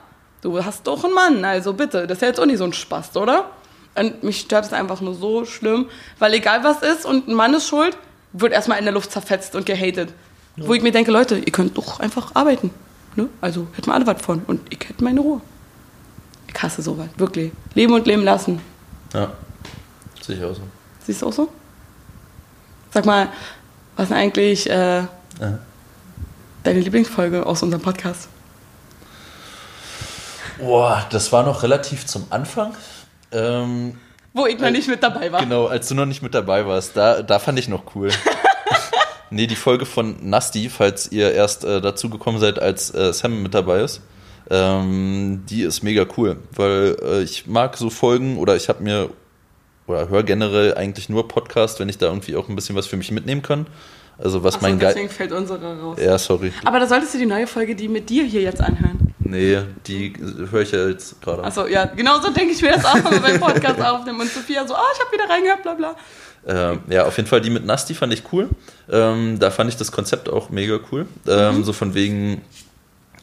[0.47, 2.73] Du hast doch einen Mann, also bitte, das ist ja jetzt auch nicht so ein
[2.73, 3.47] Spaß, oder?
[3.97, 5.87] Und mich stört es einfach nur so schlimm,
[6.21, 7.99] weil egal was ist und ein Mann ist schuld,
[8.33, 10.11] wird erstmal in der Luft zerfetzt und gehatet.
[10.57, 12.71] Wo ich mir denke, Leute, ihr könnt doch einfach arbeiten.
[13.17, 13.29] Ne?
[13.41, 15.41] Also hätten wir alle was von und ich hätte meine Ruhe.
[16.47, 17.51] Ich hasse sowas, wirklich.
[17.75, 18.61] Leben und leben lassen.
[19.15, 19.33] Ja.
[20.23, 20.63] Sehe ich auch so.
[21.05, 21.49] Siehst du auch so?
[22.93, 23.31] Sag mal,
[23.97, 25.09] was ist eigentlich äh, Ja.
[26.63, 28.29] deine Lieblingsfolge aus unserem Podcast?
[30.59, 32.75] Boah, das war noch relativ zum Anfang.
[33.33, 33.99] Ähm,
[34.33, 35.41] Wo ich noch nicht mit dabei war.
[35.41, 36.97] genau, als du noch nicht mit dabei warst.
[36.97, 38.11] Da, da fand ich noch cool.
[39.31, 43.43] nee, die Folge von Nasty, falls ihr erst äh, dazu gekommen seid, als äh, Sam
[43.43, 44.01] mit dabei ist.
[44.49, 49.11] Ähm, die ist mega cool, weil äh, ich mag so Folgen oder ich habe mir
[49.89, 52.97] oder höre generell eigentlich nur Podcast, wenn ich da irgendwie auch ein bisschen was für
[52.97, 53.67] mich mitnehmen kann.
[54.19, 54.97] Also was Ach so, mein Geist.
[54.97, 55.99] deswegen fällt unsere raus.
[56.01, 56.53] Ja, sorry.
[56.65, 59.06] Aber da solltest du die neue Folge, die mit dir hier jetzt anhören.
[59.29, 60.13] Nee, die
[60.51, 61.45] höre ich ja jetzt gerade.
[61.45, 64.21] Achso, ja, genau so denke ich mir das auch, wenn wir beim Podcast aufnehmen.
[64.21, 65.97] Und Sophia so, ah, ich habe wieder reingehört, bla bla.
[66.47, 68.49] Ähm, ja, auf jeden Fall die mit Nasty fand ich cool.
[68.91, 71.07] Ähm, da fand ich das Konzept auch mega cool.
[71.27, 72.43] Ähm, So von wegen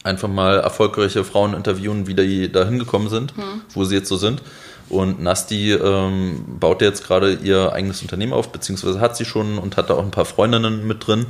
[0.04, 3.34] einfach mal erfolgreiche Frauen interviewen, wie die da hingekommen sind,
[3.74, 4.42] wo sie jetzt so sind.
[4.90, 9.78] Und Nasty ähm, baut jetzt gerade ihr eigenes Unternehmen auf, beziehungsweise hat sie schon und
[9.78, 11.26] hat da auch ein paar Freundinnen mit drin.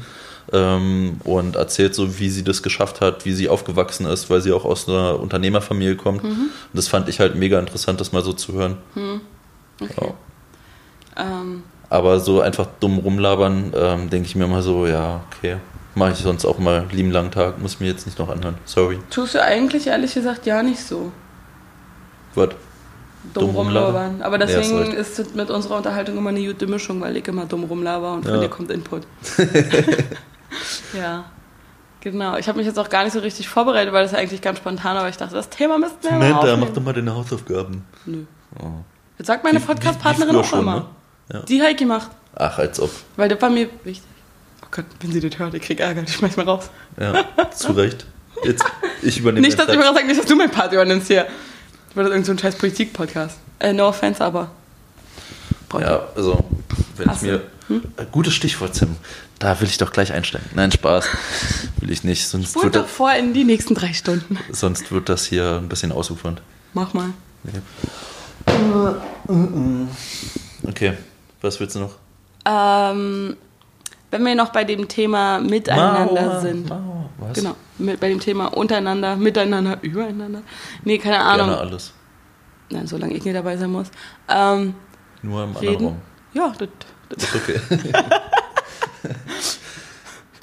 [0.51, 4.51] Ähm, und erzählt so, wie sie das geschafft hat, wie sie aufgewachsen ist, weil sie
[4.51, 6.23] auch aus einer Unternehmerfamilie kommt.
[6.23, 8.77] Und das fand ich halt mega interessant, das mal so zu hören.
[9.79, 10.13] Ja.
[11.17, 15.57] Ähm, Aber so einfach dumm rumlabern, ähm, denke ich mir mal so, ja, okay.
[15.95, 18.57] Mache ich sonst auch mal lieben langen Tag, muss mir jetzt nicht noch anhören.
[18.65, 18.97] Sorry.
[19.11, 21.11] tust du eigentlich ehrlich gesagt ja nicht so.
[22.35, 22.49] Was?
[23.33, 24.21] Dumm, rumlabern.
[24.23, 24.93] Aber Ja, deswegen ist recht.
[24.97, 28.25] ist es mit unserer Unterhaltung immer eine gute Mischung, weil ich immer dumm rumlaber und
[28.25, 28.41] von Ja.
[28.41, 29.03] dir kommt Input.
[30.97, 31.25] ja.
[32.01, 32.35] Genau.
[32.35, 34.57] Ich habe mich jetzt auch gar nicht so richtig vorbereitet, weil das ja eigentlich ganz
[34.57, 35.07] spontan war.
[35.07, 36.83] Ich dachte, das Thema müssten wir mal aufnehmen.
[36.83, 37.85] mal deine Hausaufgaben.
[38.05, 38.25] Nö.
[38.59, 38.83] Oh.
[39.17, 40.75] Das sagt meine Podcast-Partnerin auch schon, immer.
[40.75, 40.85] ne?
[41.31, 41.39] Ja.
[41.43, 42.09] Die habe ich gemacht.
[42.35, 42.91] Ach, als ob.
[43.15, 44.03] Weil das war mir wichtig.
[44.63, 46.69] Oh Gott, wenn sie das hört, ich krieg Ärger, ich schmeiß mal raus.
[46.99, 48.05] Ja, zu Recht.
[48.43, 48.65] Jetzt,
[49.01, 51.27] ich übernehme Nicht, dass ich mir sage, nicht, dass du mein Part übernimmst hier.
[51.95, 53.37] Weil das irgend so ein scheiß Politik-Podcast.
[53.59, 54.51] Äh, no offense, aber.
[55.69, 56.43] Brauch ich Ja, also,
[56.97, 57.27] wenn ich Hast du?
[57.27, 57.81] mir Hm?
[58.11, 58.95] Gutes Stichwort, Sim.
[59.39, 60.49] Da will ich doch gleich einsteigen.
[60.55, 61.05] Nein, Spaß.
[61.79, 62.27] Will ich nicht.
[62.27, 64.37] Sonst wird, doch das, vor in die nächsten drei Stunden.
[64.51, 66.41] sonst wird das hier ein bisschen ausufernd.
[66.73, 67.09] Mach mal.
[70.67, 70.93] Okay,
[71.41, 71.95] was willst du noch?
[72.45, 73.35] Ähm,
[74.11, 76.69] wenn wir noch bei dem Thema Miteinander Mauer, sind.
[76.69, 77.33] Mauer, was?
[77.33, 80.41] Genau, mit, bei dem Thema untereinander, miteinander, übereinander.
[80.83, 81.47] Nee, keine Ahnung.
[81.47, 81.93] Gerne alles.
[82.69, 83.87] Nein, solange ich nicht dabei sein muss.
[84.29, 84.75] Ähm,
[85.21, 85.85] Nur im anderen reden.
[85.85, 86.01] Raum.
[86.33, 86.69] Ja, das,
[87.35, 87.59] okay.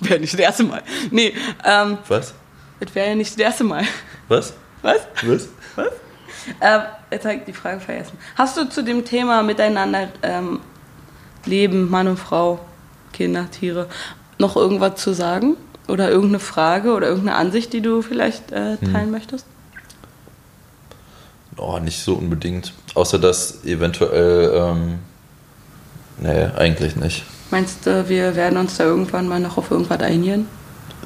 [0.00, 0.83] wäre nicht das erste Mal.
[1.11, 2.35] Nee, ähm, was?
[2.80, 3.85] das wäre ja nicht das erste Mal.
[4.28, 4.54] Was?
[4.83, 5.00] Was?
[5.22, 5.48] Was?
[6.61, 6.80] Ähm,
[7.11, 8.16] jetzt habe ich die Frage vergessen.
[8.37, 10.61] Hast du zu dem Thema miteinander ähm,
[11.44, 12.61] Leben, Mann und Frau,
[13.12, 13.88] Kinder, Tiere,
[14.38, 15.56] noch irgendwas zu sagen?
[15.88, 19.44] Oder irgendeine Frage oder irgendeine Ansicht, die du vielleicht äh, teilen möchtest?
[21.56, 22.72] Oh, nicht so unbedingt.
[22.94, 24.98] Außer dass eventuell, ähm,
[26.20, 27.24] nee, eigentlich nicht.
[27.50, 30.46] Meinst du, wir werden uns da irgendwann mal noch auf irgendwas einigen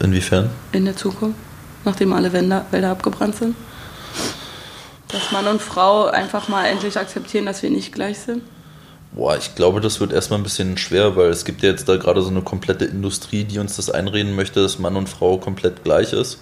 [0.01, 0.51] Inwiefern?
[0.73, 1.39] in der Zukunft,
[1.85, 3.57] nachdem alle Wälder, Wälder abgebrannt sind?
[5.09, 8.43] Dass Mann und Frau einfach mal endlich akzeptieren, dass wir nicht gleich sind?
[9.13, 11.97] Boah, ich glaube, das wird erstmal ein bisschen schwer, weil es gibt ja jetzt da
[11.97, 15.85] gerade so eine komplette Industrie, die uns das einreden möchte, dass Mann und Frau komplett
[15.85, 16.41] gleich ist.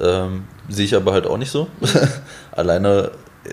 [0.00, 1.68] Ähm, sehe ich aber halt auch nicht so.
[2.52, 3.10] Alleine
[3.44, 3.50] äh,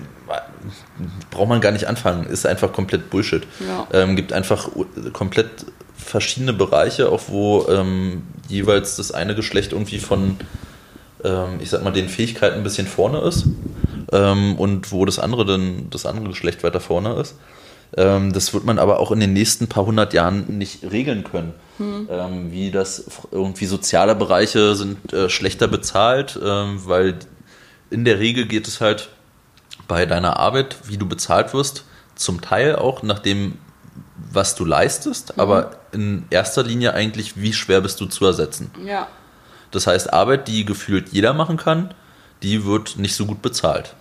[1.31, 3.43] braucht man gar nicht anfangen, ist einfach komplett Bullshit.
[3.59, 3.87] Ja.
[3.93, 4.69] Ähm, gibt einfach
[5.13, 10.37] komplett verschiedene Bereiche, auch wo ähm, jeweils das eine Geschlecht irgendwie von,
[11.23, 13.45] ähm, ich sag mal, den Fähigkeiten ein bisschen vorne ist
[14.11, 17.35] ähm, und wo das andere dann das andere Geschlecht weiter vorne ist.
[17.97, 21.53] Ähm, das wird man aber auch in den nächsten paar hundert Jahren nicht regeln können.
[21.81, 27.15] Ähm, wie das irgendwie soziale Bereiche sind äh, schlechter bezahlt, weil
[27.89, 29.09] in der Regel geht es halt
[29.89, 31.83] bei deiner Arbeit, wie du bezahlt wirst,
[32.15, 33.57] zum Teil auch nach dem,
[34.31, 38.71] was du leistest, aber in erster Linie eigentlich, wie schwer bist du zu ersetzen.
[38.85, 39.07] Ja.
[39.71, 41.93] Das heißt, Arbeit, die gefühlt jeder machen kann,
[42.43, 43.95] die wird nicht so gut bezahlt.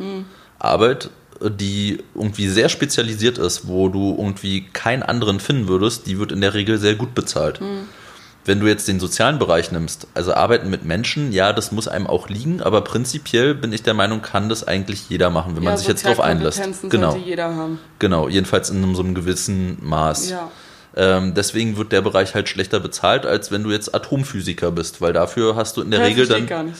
[0.59, 6.33] Arbeit, die irgendwie sehr spezialisiert ist, wo du irgendwie keinen anderen finden würdest, die wird
[6.33, 7.61] in der Regel sehr gut bezahlt.
[8.49, 12.07] Wenn du jetzt den sozialen Bereich nimmst, also Arbeiten mit Menschen, ja, das muss einem
[12.07, 15.77] auch liegen, aber prinzipiell bin ich der Meinung, kann das eigentlich jeder machen, wenn man
[15.77, 16.63] sich jetzt darauf einlässt.
[16.89, 17.79] Genau, jeder haben.
[17.99, 20.31] genau, jedenfalls in so einem gewissen Maß.
[20.31, 20.51] Ja.
[20.97, 25.13] Ähm, deswegen wird der Bereich halt schlechter bezahlt, als wenn du jetzt Atomphysiker bist, weil
[25.13, 26.47] dafür hast du in der Ja, Regel dann.
[26.47, 26.79] gar nicht.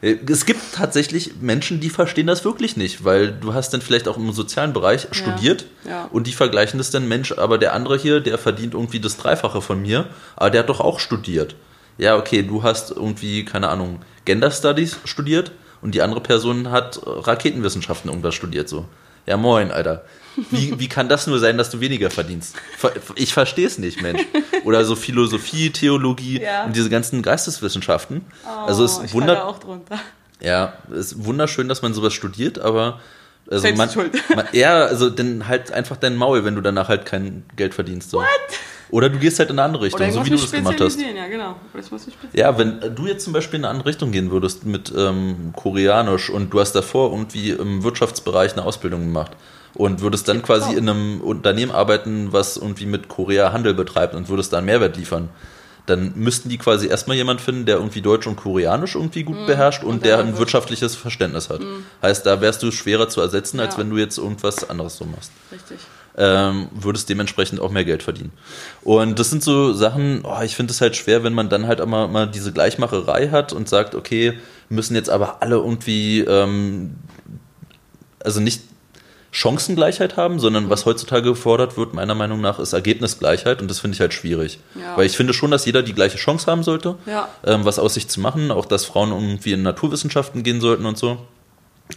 [0.28, 4.16] Es gibt tatsächlich Menschen, die verstehen das wirklich nicht, weil du hast dann vielleicht auch
[4.18, 6.04] im sozialen Bereich studiert ja.
[6.12, 9.62] und die vergleichen das dann, Mensch, aber der andere hier, der verdient irgendwie das Dreifache
[9.62, 11.56] von mir, aber der hat doch auch studiert.
[11.98, 17.00] Ja, okay, du hast irgendwie, keine Ahnung, Gender Studies studiert und die andere Person hat
[17.04, 18.84] Raketenwissenschaften irgendwas studiert, so.
[19.24, 20.04] Ja, moin, Alter.
[20.50, 22.56] Wie, wie kann das nur sein, dass du weniger verdienst?
[22.76, 24.22] Ver- Ich verstehe es nicht, Mensch.
[24.64, 26.64] Oder so Philosophie, Theologie Ja.
[26.64, 28.22] und diese ganzen Geisteswissenschaften.
[28.66, 29.98] also es Oh, ich wundert, falle auch drunter.
[30.40, 33.00] ja, es ist wunderschön, dass man sowas studiert, aber
[33.48, 34.12] also Selbst man, schuld.
[34.34, 38.10] man, ja, also dann halt einfach dein Maul, wenn du danach halt kein Geld verdienst.
[38.10, 38.22] So.
[38.90, 41.00] Oder du gehst halt in eine andere Richtung, so wie du das gemacht hast.
[41.00, 41.56] ja genau.
[42.32, 46.30] Ja, wenn du jetzt zum Beispiel in eine andere Richtung gehen würdest mit ähm, Koreanisch
[46.30, 49.32] und du hast davor irgendwie im Wirtschaftsbereich eine Ausbildung gemacht
[49.76, 54.28] und würdest dann quasi in einem Unternehmen arbeiten, was irgendwie mit Korea Handel betreibt und
[54.28, 55.28] würdest da einen Mehrwert liefern,
[55.86, 59.82] dann müssten die quasi erstmal jemand finden, der irgendwie Deutsch und Koreanisch irgendwie gut beherrscht
[59.84, 59.94] und, Mhm.
[59.94, 61.60] und der dann ein wirtschaftliches Verständnis hat.
[62.02, 63.80] Heißt, da wärst du schwerer zu ersetzen, als Ja.
[63.80, 65.78] wenn du jetzt irgendwas anderes so machst Richtig.
[66.18, 68.32] ähm, würdest dementsprechend auch mehr Geld verdienen.
[68.82, 71.78] Und das sind so Sachen, oh, ich finde es halt schwer, wenn man dann halt
[71.78, 76.96] immer mal diese Gleichmacherei hat und sagt, okay, müssen jetzt aber alle irgendwie, ähm,
[78.24, 78.62] also nicht
[79.36, 83.94] Chancengleichheit haben, sondern was heutzutage gefordert wird, meiner Meinung nach, ist Ergebnisgleichheit und das finde
[83.94, 84.58] ich halt schwierig.
[84.74, 84.96] Ja.
[84.96, 87.28] Weil ich finde schon, dass jeder die gleiche Chance haben sollte, Ja.
[87.44, 90.96] ähm, was aus sich zu machen, auch dass Frauen irgendwie in Naturwissenschaften gehen sollten und
[90.96, 91.18] so.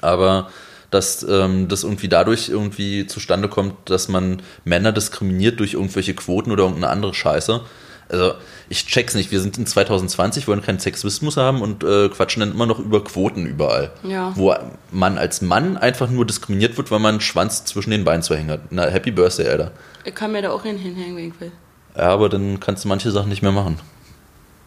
[0.01, 0.49] Aber
[0.91, 6.51] dass ähm, das irgendwie dadurch irgendwie zustande kommt, dass man Männer diskriminiert durch irgendwelche Quoten
[6.51, 7.61] oder irgendeine andere Scheiße.
[8.09, 8.33] Also
[8.69, 9.31] ich check's nicht.
[9.31, 13.03] Wir sind in 2020, wollen keinen Sexismus haben und äh, quatschen dann immer noch über
[13.03, 13.91] Quoten überall.
[14.03, 14.31] Ja.
[14.35, 14.53] Wo
[14.91, 18.35] man als Mann einfach nur diskriminiert wird, weil man einen Schwanz zwischen den Beinen zu
[18.35, 18.71] hängen hat.
[18.71, 19.71] Na, Happy Birthday, Alter.
[20.03, 21.51] Ich kann mir da auch hin hinhängen, wenn ich will.
[21.95, 23.79] Ja, aber dann kannst du manche Sachen nicht mehr machen.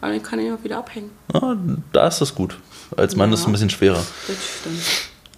[0.00, 1.10] Aber dann kann ich auch wieder abhängen.
[1.32, 1.56] Ja,
[1.92, 2.58] da ist das gut.
[2.96, 4.04] Als Mann ist es ein bisschen schwerer.
[4.26, 4.82] Das stimmt.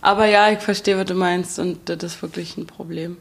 [0.00, 3.16] Aber ja, ich verstehe, was du meinst und das ist wirklich ein Problem.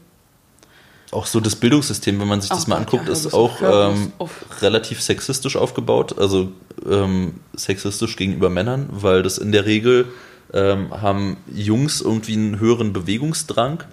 [1.14, 4.12] Auch so das Bildungssystem, wenn man sich das Ach mal anguckt, ja, ist auch ähm,
[4.60, 6.18] relativ sexistisch aufgebaut.
[6.18, 6.48] Also
[6.88, 10.06] ähm, sexistisch gegenüber Männern, weil das in der Regel
[10.52, 13.84] ähm, haben Jungs irgendwie einen höheren Bewegungsdrang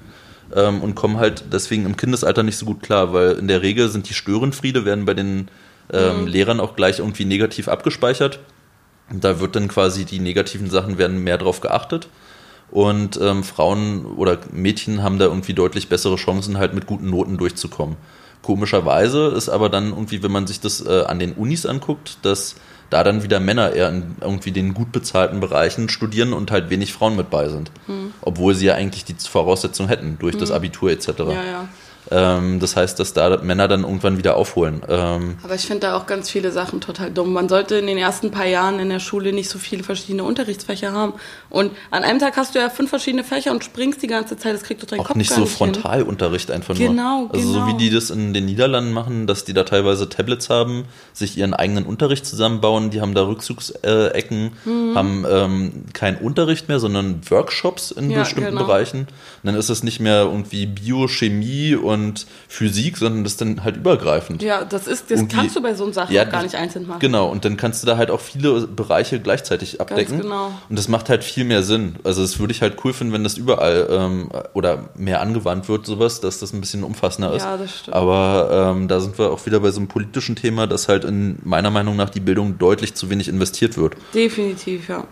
[0.55, 3.89] ähm, und kommen halt deswegen im Kindesalter nicht so gut klar, weil in der Regel
[3.89, 5.49] sind die Störenfriede, werden bei den
[5.93, 8.39] ähm, Lehrern auch gleich irgendwie negativ abgespeichert.
[9.13, 12.07] Da wird dann quasi die negativen Sachen werden mehr drauf geachtet.
[12.71, 17.37] Und ähm, Frauen oder Mädchen haben da irgendwie deutlich bessere Chancen, halt mit guten Noten
[17.37, 17.97] durchzukommen.
[18.41, 22.55] Komischerweise ist aber dann irgendwie, wenn man sich das äh, an den Unis anguckt, dass
[22.89, 26.93] da dann wieder Männer eher in irgendwie den gut bezahlten Bereichen studieren und halt wenig
[26.93, 27.71] Frauen mit bei sind.
[28.21, 31.07] Obwohl sie ja eigentlich die Voraussetzung hätten durch das Abitur etc.
[31.07, 31.69] Ja, ja.
[32.09, 34.81] Ähm, das heißt, dass da Männer dann irgendwann wieder aufholen.
[34.89, 37.31] Ähm, Aber ich finde da auch ganz viele Sachen total dumm.
[37.31, 40.91] Man sollte in den ersten paar Jahren in der Schule nicht so viele verschiedene Unterrichtsfächer
[40.91, 41.13] haben.
[41.51, 44.53] Und an einem Tag hast du ja fünf verschiedene Fächer und springst die ganze Zeit.
[44.55, 45.73] Das kriegt doch dein auch Kopf nicht so nicht hin.
[45.73, 47.33] Frontalunterricht einfach Genau, nur.
[47.33, 47.67] Also so genau.
[47.67, 51.53] wie die das in den Niederlanden machen, dass die da teilweise Tablets haben, sich ihren
[51.53, 54.51] eigenen Unterricht zusammenbauen, die haben da Rückzugsecken,
[54.95, 58.63] haben ähm, keinen Unterricht mehr, sondern Workshops in Ja, bestimmten genau.
[58.65, 58.99] Bereichen.
[59.01, 59.07] Und
[59.43, 64.41] dann ist es nicht mehr irgendwie Biochemie und Physik, sondern das ist dann halt übergreifend.
[64.41, 66.87] Ja, das ist, das Irgendwie- kannst du bei so einem Sachen Ja, gar nicht einzeln
[66.87, 66.99] machen.
[66.99, 70.21] Genau, und dann kannst du da halt auch viele Bereiche gleichzeitig abdecken.
[70.21, 70.51] genau.
[70.69, 71.95] Und das macht halt viel mehr Sinn.
[72.03, 75.85] Also das würde ich halt cool finden, wenn das überall ähm, oder mehr angewandt wird,
[75.85, 77.43] sowas, dass das ein bisschen umfassender ist.
[77.43, 77.95] Ja, das stimmt.
[77.95, 81.37] Aber ähm, da sind wir auch wieder bei so einem politischen Thema, dass halt in
[81.43, 83.95] meiner Meinung nach die Bildung deutlich zu wenig investiert wird.
[84.13, 85.05] Definitiv, ja.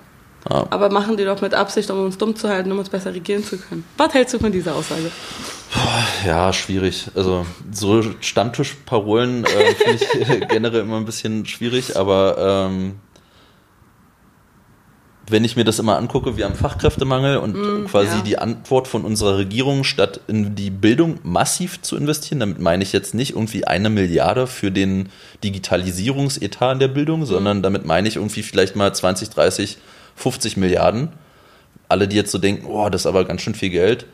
[0.49, 0.67] Ja.
[0.69, 3.43] Aber machen die doch mit Absicht, um uns dumm zu halten, um uns besser regieren
[3.43, 3.83] zu können.
[3.97, 5.11] Was hältst du von dieser Aussage?
[6.25, 7.07] Ja, schwierig.
[7.13, 12.95] Also so Stammtischparolen äh, finde ich generell immer ein bisschen schwierig, aber ähm,
[15.29, 18.21] wenn ich mir das immer angucke, wir haben Fachkräftemangel und quasi ja.
[18.21, 22.93] die Antwort von unserer Regierung, statt in die Bildung massiv zu investieren, damit meine ich
[22.93, 25.09] jetzt nicht irgendwie eine Milliarde für den
[25.43, 29.77] Digitalisierungsetat in der Bildung, sondern damit meine ich irgendwie vielleicht mal 20, 30,
[30.15, 31.09] 50 Milliarden.
[31.87, 34.05] Alle, die jetzt so denken, oh, das ist aber ganz schön viel Geld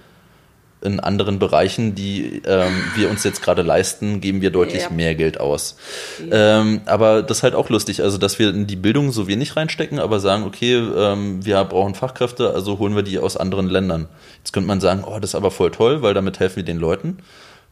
[0.85, 4.89] in anderen Bereichen, die ähm, wir uns jetzt gerade leisten, geben wir deutlich Ja.
[4.89, 5.75] mehr Geld aus.
[6.31, 9.55] Ähm, aber das ist halt auch lustig, also dass wir in die Bildung so wenig
[9.55, 14.07] reinstecken, aber sagen, okay, ähm, wir brauchen Fachkräfte, also holen wir die aus anderen Ländern.
[14.37, 16.77] Jetzt könnte man sagen, oh, das ist aber voll toll, weil damit helfen wir den
[16.79, 17.17] Leuten.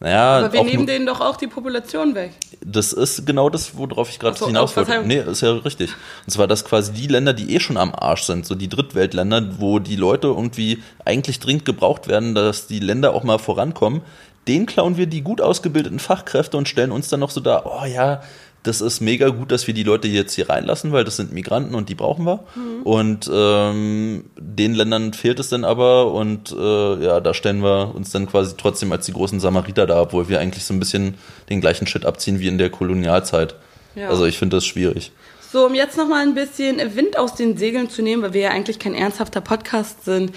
[0.04, 2.34] Naja, Aber wir nehmen denen doch auch die Population weg.
[2.60, 5.02] das ist genau das, worauf ich gerade so, hinaus wollte.
[5.06, 5.92] Nee, ist ja richtig.
[6.26, 9.62] Und zwar, dass quasi die Länder, die eh schon am Arsch sind, so die Drittweltländer,
[9.62, 14.02] wo die Leute irgendwie eigentlich dringend gebraucht werden, dass die Länder auch mal vorankommen,
[14.46, 17.86] denen klauen wir die gut ausgebildeten Fachkräfte und stellen uns dann noch so da, oh
[17.86, 18.22] ja,
[18.64, 21.76] das ist mega gut, dass wir die Leute jetzt hier reinlassen, weil das sind Migranten
[21.76, 22.46] und die brauchen wir.
[22.56, 22.84] Mhm.
[22.84, 28.12] Und ähm, den Ländern fehlt es dann aber und äh, ja, da stellen wir uns
[28.12, 31.16] dann quasi trotzdem als die großen Samariter da, obwohl wir eigentlich so ein bisschen
[31.50, 33.56] den gleichen Shit abziehen wie in der Kolonialzeit.
[33.96, 34.08] Ja.
[34.08, 35.12] Also ich finde das schwierig.
[35.52, 38.50] So, um jetzt nochmal ein bisschen Wind aus den Segeln zu nehmen, weil wir ja
[38.52, 40.34] eigentlich kein ernsthafter Podcast sind.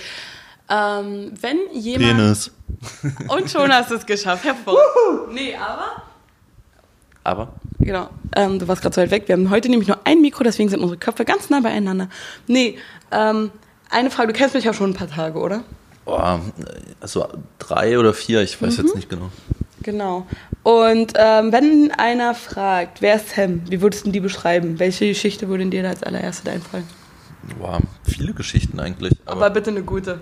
[0.69, 2.51] Ähm, wenn jemand.
[3.29, 4.45] Und schon hast du es geschafft.
[4.45, 5.33] Hervorragend.
[5.33, 6.03] Nee, aber.
[7.23, 8.09] Aber Genau.
[8.35, 9.25] Ähm, du warst gerade so weit weg.
[9.27, 12.09] Wir haben heute nämlich nur ein Mikro, deswegen sind unsere Köpfe ganz nah beieinander.
[12.47, 12.79] Nee,
[13.13, 13.51] ähm,
[13.91, 14.33] eine Frage.
[14.33, 15.63] Du kennst mich ja schon ein paar Tage, oder?
[16.05, 16.41] boah,
[17.01, 17.27] also
[17.59, 18.85] drei oder vier, ich weiß Mhm.
[18.85, 19.31] jetzt nicht genau.
[19.83, 20.27] Genau.
[20.63, 24.79] Und ähm, wenn einer fragt, wer ist Sam, wie würdest du die beschreiben?
[24.79, 26.85] Welche Geschichte würde dir da als allererste einfallen?
[27.59, 29.15] Boah, viele Geschichten eigentlich.
[29.27, 30.21] Aber, Aber, bitte eine gute.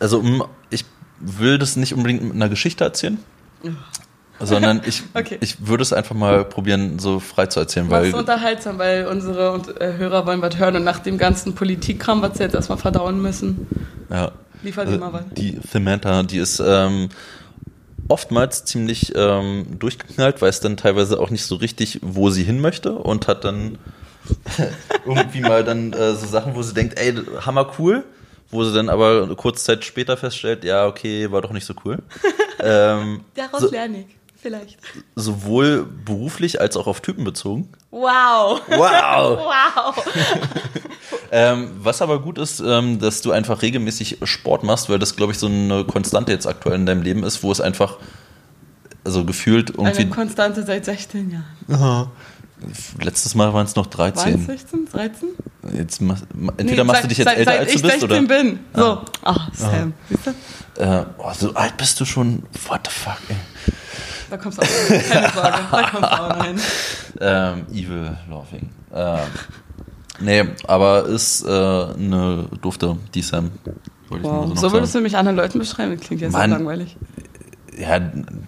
[0.00, 0.44] also um,
[1.20, 3.18] will das nicht unbedingt mit einer Geschichte erzählen.
[4.40, 5.38] Sondern ich, Okay.
[5.40, 9.52] ich würde es einfach mal probieren, so frei zu erzählen, weil ist unterhaltsam, weil unsere
[9.52, 12.78] und, äh, Hörer wollen was hören und nach dem ganzen Politikkram, was sie jetzt erstmal
[12.78, 13.66] verdauen müssen,
[14.10, 15.22] ja, liefern sie Also, mal was.
[15.36, 17.08] Die Samantha, die ist ähm,
[18.08, 22.92] oftmals ziemlich ähm, durchgeknallt, weiß dann teilweise auch nicht so richtig, wo sie hin möchte
[22.92, 23.78] und hat dann
[25.06, 28.04] irgendwie mal dann äh, so Sachen, wo sie denkt, ey, hammer cool,
[28.54, 31.98] wo sie dann aber kurze Zeit später feststellt, ja, okay, war doch nicht so cool.
[32.60, 34.78] ähm, Daraus so, lerne ich, vielleicht.
[35.16, 37.68] sowohl beruflich als auch auf Typen bezogen.
[37.90, 38.62] Wow.
[38.68, 39.38] Wow!
[39.74, 40.04] Wow.
[41.36, 45.32] Ähm, was aber gut ist, ähm, dass du einfach regelmäßig Sport machst, weil das, glaube
[45.32, 47.96] ich, so eine Konstante jetzt aktuell in deinem Leben ist, wo es einfach,
[49.02, 50.02] also gefühlt irgendwie.
[50.02, 52.10] Eine Konstante seit 16 Jahren.
[53.00, 54.46] Letztes Mal waren es noch Waren es 13.
[54.46, 55.28] 16, 13?
[55.76, 56.00] Jetzt
[56.56, 58.42] entweder machst seit, du dich jetzt seit, älter, seit als ich du bist, 16 oder?
[58.42, 58.58] bin.
[58.74, 59.00] So.
[59.22, 59.94] Ach, Sam.
[60.08, 60.82] Siehst du?
[60.82, 62.42] Äh, oh, so alt bist du schon.
[62.68, 63.36] What the fuck, ey.
[64.30, 65.02] Da kommst du auch hin.
[65.10, 65.58] Keine Sorge.
[65.70, 66.60] Da kommst du auch hin.
[67.20, 68.70] Ähm, Evil Laughing.
[68.92, 69.18] Ähm,
[70.18, 73.52] nee, aber ist äh, eine dufte, die Sam.
[73.64, 74.48] Ich Wow.
[74.48, 75.96] noch So würdest du mich anderen Leuten beschreiben.
[75.96, 76.50] Das klingt jetzt so Mann.
[76.50, 76.96] langweilig.
[77.78, 78.00] Ja,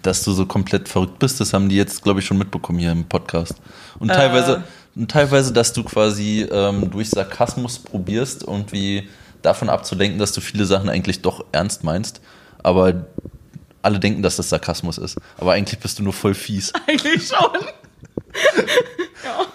[0.03, 2.91] dass du so komplett verrückt bist, das haben die jetzt, glaube ich, schon mitbekommen hier
[2.91, 3.55] im Podcast.
[3.99, 4.63] Und teilweise,
[4.95, 9.07] und teilweise, dass du quasi ähm, durch Sarkasmus probierst, irgendwie
[9.41, 12.21] davon abzulenken, dass du viele Sachen eigentlich doch ernst meinst,
[12.63, 13.05] aber
[13.81, 15.17] alle denken, dass das Sarkasmus ist.
[15.37, 16.73] Aber eigentlich bist du nur voll fies.
[16.87, 17.53] Eigentlich schon.
[19.23, 19.45] ja.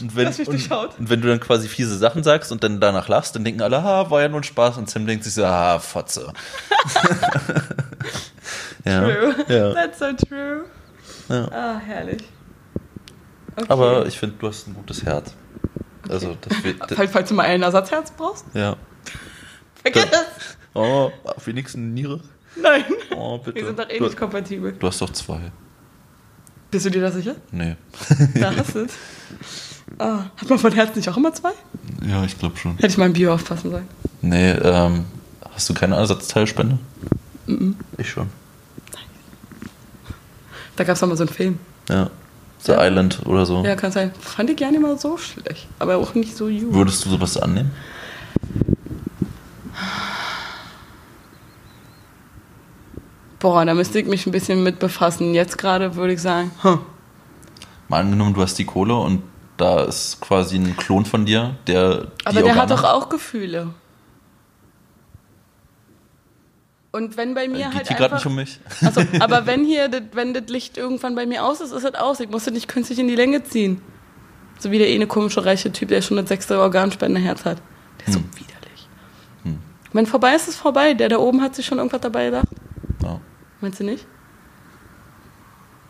[0.00, 3.36] Und wenn, und, und wenn du dann quasi fiese Sachen sagst und dann danach lachst,
[3.36, 4.78] dann denken alle, ha, war ja nur ein Spaß.
[4.78, 6.32] Und Sam denkt sich so, ah, Fotze.
[8.84, 9.34] ja, True.
[9.48, 10.64] ja, That's so true.
[11.28, 11.48] ja.
[11.52, 12.22] Ah, herrlich.
[13.56, 13.66] Okay.
[13.68, 15.34] Aber ich finde, du hast ein gutes Herz.
[16.08, 18.76] Also, das wird, falls, falls du mal ein Ersatzherz brauchst, ja.
[19.82, 20.56] vergiss es.
[20.74, 21.10] Oh,
[21.44, 22.20] wenigstens eine Niere.
[22.56, 22.84] Nein.
[23.14, 23.56] Oh, bitte.
[23.56, 24.72] Wir sind doch eh du, nicht kompatibel.
[24.72, 25.40] du hast doch zwei.
[26.70, 27.36] Bist du dir da sicher?
[27.50, 27.76] Nee.
[28.34, 28.92] Da hast du es.
[29.98, 31.52] Ah, hat man von Herzen nicht auch immer zwei?
[32.06, 32.76] Ja, ich glaube schon.
[32.76, 33.88] Hätte ich mal im Bio aufpassen sollen.
[34.22, 35.04] Nee, ähm,
[35.50, 36.78] hast du keine Ersatzteilspende?
[37.98, 38.28] Ich schon.
[40.76, 41.58] Da gab es mal so einen Film.
[41.88, 42.10] Ja.
[42.64, 42.86] The Ja.
[42.86, 43.64] Island oder so.
[43.64, 44.12] Ja, kann sein.
[44.20, 45.66] Fand ich gar nicht mal so schlecht.
[45.78, 46.72] Aber auch nicht so gut.
[46.74, 47.72] Würdest du sowas annehmen?
[53.38, 55.34] Boah, da müsste ich mich ein bisschen mit befassen.
[55.34, 56.78] Jetzt gerade würde ich sagen, hm.
[57.88, 59.22] Mal angenommen, du hast die Kohle und
[59.56, 62.02] da ist quasi ein Klon von dir, der.
[62.22, 63.68] die Aber der hat Organe- doch auch Gefühle.
[66.92, 68.60] Und wenn bei mir Geht halt hier gerade nicht um mich.
[68.82, 71.94] Also, aber wenn hier, das- wenn das Licht irgendwann bei mir aus ist, ist es
[71.94, 72.20] aus.
[72.20, 73.80] Ich muss das nicht künstlich in die Länge ziehen.
[74.58, 77.58] So wie der eine komische reiche Typ, der schon das sechste Organspenderherz hat.
[78.00, 78.24] Der ist Hm.
[78.32, 78.88] so widerlich.
[79.94, 80.94] Wenn vorbei ist, ist vorbei.
[80.94, 82.46] Der da oben hat sich schon irgendwas dabei gedacht.
[83.02, 83.20] Ja.
[83.60, 84.06] Meinst du nicht?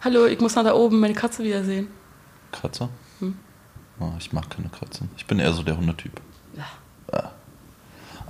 [0.02, 1.88] Hallo, ich muss nach da oben meine Katze wiedersehen.
[2.50, 2.88] Kratzer?
[3.20, 3.36] Hm.
[4.00, 5.08] Oh, ich mag keine Katzen.
[5.16, 6.20] Ich bin eher so der Hundetyp.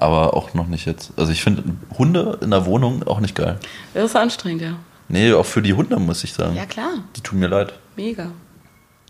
[0.02, 1.12] Aber auch noch nicht jetzt.
[1.16, 1.62] Also ich finde
[1.96, 3.60] Hunde in der Wohnung auch nicht geil.
[3.94, 4.74] Das ist anstrengend, ja.
[5.08, 6.56] Nee, auch für die Hunde muss ich sagen.
[6.56, 6.90] Ja, klar.
[7.14, 7.72] Die tun mir leid.
[7.96, 8.32] Mega.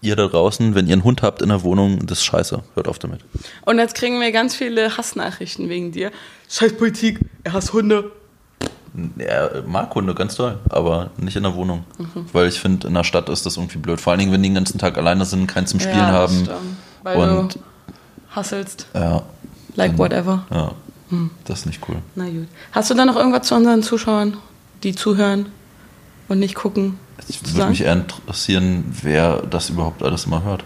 [0.03, 2.63] Ihr da draußen, wenn ihr einen Hund habt in der Wohnung, das ist scheiße.
[2.75, 3.21] Hört auf damit.
[3.65, 6.11] Und jetzt kriegen wir ganz viele Hassnachrichten wegen dir.
[6.51, 8.11] Scheiß Politik, er hasst Hunde.
[9.17, 11.85] Er mag Hunde ganz toll, aber nicht in der Wohnung.
[11.97, 12.27] Mhm.
[12.35, 13.99] Weil ich finde, in der Stadt ist das irgendwie blöd.
[13.99, 16.35] Vor allen Dingen, wenn die den ganzen Tag alleine sind, keinen zum Spielen ja, haben.
[16.35, 16.59] Stimmt.
[17.03, 17.61] Weil Und du
[18.35, 18.87] hasselst.
[18.93, 19.23] ja,
[19.75, 20.45] Like whatever.
[20.51, 20.73] ja,
[21.13, 21.31] Hm.
[21.45, 21.97] das ist nicht cool.
[22.15, 22.49] Na gut.
[22.73, 24.37] Hast du da noch irgendwas zu unseren Zuschauern,
[24.83, 25.47] die zuhören
[26.29, 26.99] und nicht gucken?
[27.29, 30.65] Ich würde mich eher interessieren, wer das überhaupt alles immer hört.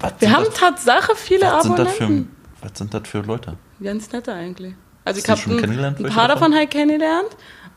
[0.00, 2.36] Was Wir haben das- Tatsache viele was sind, das für, Abonnenten.
[2.62, 3.54] was sind das für Leute?
[3.82, 4.74] Ganz nette eigentlich.
[5.04, 6.28] Also Hast ich habe ein, ein paar davon?
[6.28, 7.28] davon halt kennengelernt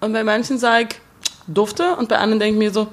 [0.01, 0.99] und bei manchen sage ich,
[1.47, 2.87] durfte und bei anderen denke ich mir so,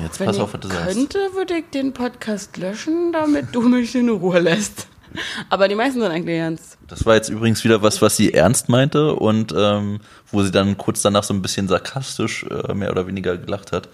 [0.00, 0.94] Jetzt wenn pass auf, was du sagst.
[0.94, 4.86] könnte, würde ich den Podcast löschen, damit du mich in Ruhe lässt.
[5.48, 6.78] Aber die meisten sind eigentlich ernst.
[6.88, 10.76] Das war jetzt übrigens wieder was, was sie ernst meinte und ähm, wo sie dann
[10.76, 13.88] kurz danach so ein bisschen sarkastisch äh, mehr oder weniger gelacht hat.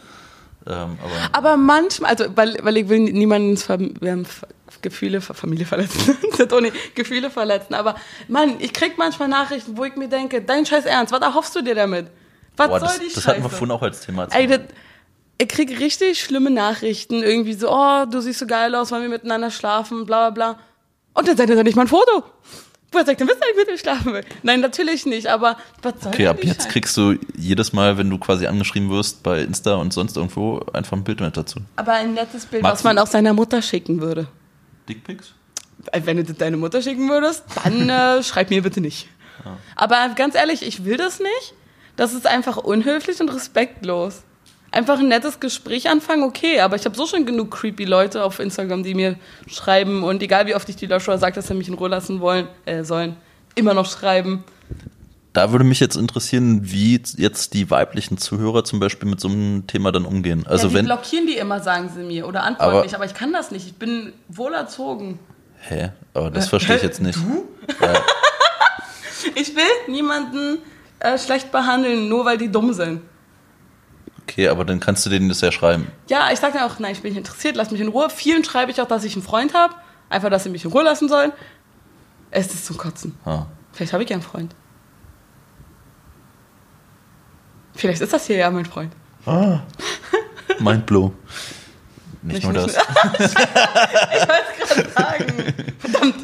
[0.66, 3.94] Ähm, aber Aber manchmal, also weil, weil ich will niemandens Fam
[4.82, 7.74] Gefühle, Fa- Familie verletzen, Das nicht, Gefühle verletzen.
[7.74, 7.96] Aber
[8.28, 11.62] Mann, ich krieg manchmal Nachrichten, wo ich mir denke, dein Scheiß Ernst, was erhoffst du
[11.62, 12.08] dir damit?
[12.56, 13.28] Was boah, soll das, die das Scheiße?
[13.28, 14.26] hatten wir vorhin auch als Thema.
[14.32, 14.60] Ey, das,
[15.38, 19.08] ich krieg richtig schlimme Nachrichten, irgendwie so, oh, du siehst so geil aus, wollen wir
[19.10, 20.58] miteinander schlafen, bla bla bla.
[21.16, 22.22] Und dann sendet er nicht mal ein Foto.
[22.92, 24.24] Wo er sagt, dann wisst ihr, mit dir schlafen will.
[24.44, 26.68] Nein, natürlich nicht, aber was soll okay, ab jetzt Scheiße?
[26.68, 30.96] kriegst du jedes Mal, wenn du quasi angeschrieben wirst bei Insta und sonst irgendwo, einfach
[30.96, 31.58] ein Bild mit dazu.
[31.74, 34.28] Aber ein nettes Bild, Magst was man auch seiner Mutter schicken würde.
[34.88, 35.32] Dickpics?
[35.90, 39.08] Äh, Wenn du das deine Mutter schicken würdest, dann äh, schreib mir bitte nicht.
[39.74, 41.54] Aber ganz ehrlich, ich will das nicht.
[41.96, 44.22] Das ist einfach unhöflich und respektlos.
[44.76, 48.40] Einfach ein nettes Gespräch anfangen, okay, aber ich habe so schon genug creepy Leute auf
[48.40, 51.68] Instagram, die mir schreiben und egal wie oft ich die oder sage, dass sie mich
[51.68, 53.16] in Ruhe lassen wollen, äh, sollen,
[53.54, 54.44] immer noch schreiben.
[55.32, 59.66] Da würde mich jetzt interessieren, wie jetzt die weiblichen Zuhörer zum Beispiel mit so einem
[59.66, 60.46] Thema dann umgehen.
[60.46, 60.84] Also ja, die wenn.
[60.84, 63.66] blockieren die immer, sagen sie mir, oder antworten Aber- nicht, aber ich kann das nicht.
[63.66, 65.18] Ich bin wohlerzogen.
[65.60, 65.92] Hä?
[66.12, 67.18] Aber das verstehe ich jetzt nicht.
[69.34, 70.58] Ich will niemanden
[71.00, 73.00] äh, schlecht behandeln, nur weil die dumm sind.
[74.28, 75.86] Okay, aber dann kannst du denen das ja schreiben.
[76.08, 78.10] Ja, ich sage dann auch, nein, ich bin nicht interessiert, lass mich in Ruhe.
[78.10, 79.74] Vielen schreibe ich auch, dass ich einen Freund habe.
[80.10, 81.32] Einfach, dass sie mich in Ruhe lassen sollen.
[82.30, 83.16] Es ist zum Kotzen.
[83.24, 83.46] Ah.
[83.72, 84.54] Vielleicht habe ich ja einen Freund.
[87.74, 88.92] Vielleicht ist das hier ja mein Freund.
[90.58, 91.12] Mindblow.
[92.22, 93.34] Nicht, Nicht- nur nicht- das.
[94.16, 95.54] Ich wollte es gerade sagen.
[95.78, 96.14] Verdammt.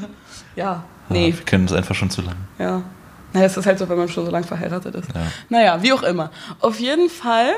[0.57, 2.37] Ja, nee, Ah, wir kennen uns einfach schon zu lange.
[2.59, 2.83] ja.
[3.35, 5.09] Naja, es ist halt so, wenn man schon so lange verheiratet ist.
[5.15, 5.23] Ja.
[5.49, 6.31] Naja, wie auch immer.
[6.61, 7.53] Auf jeden Fall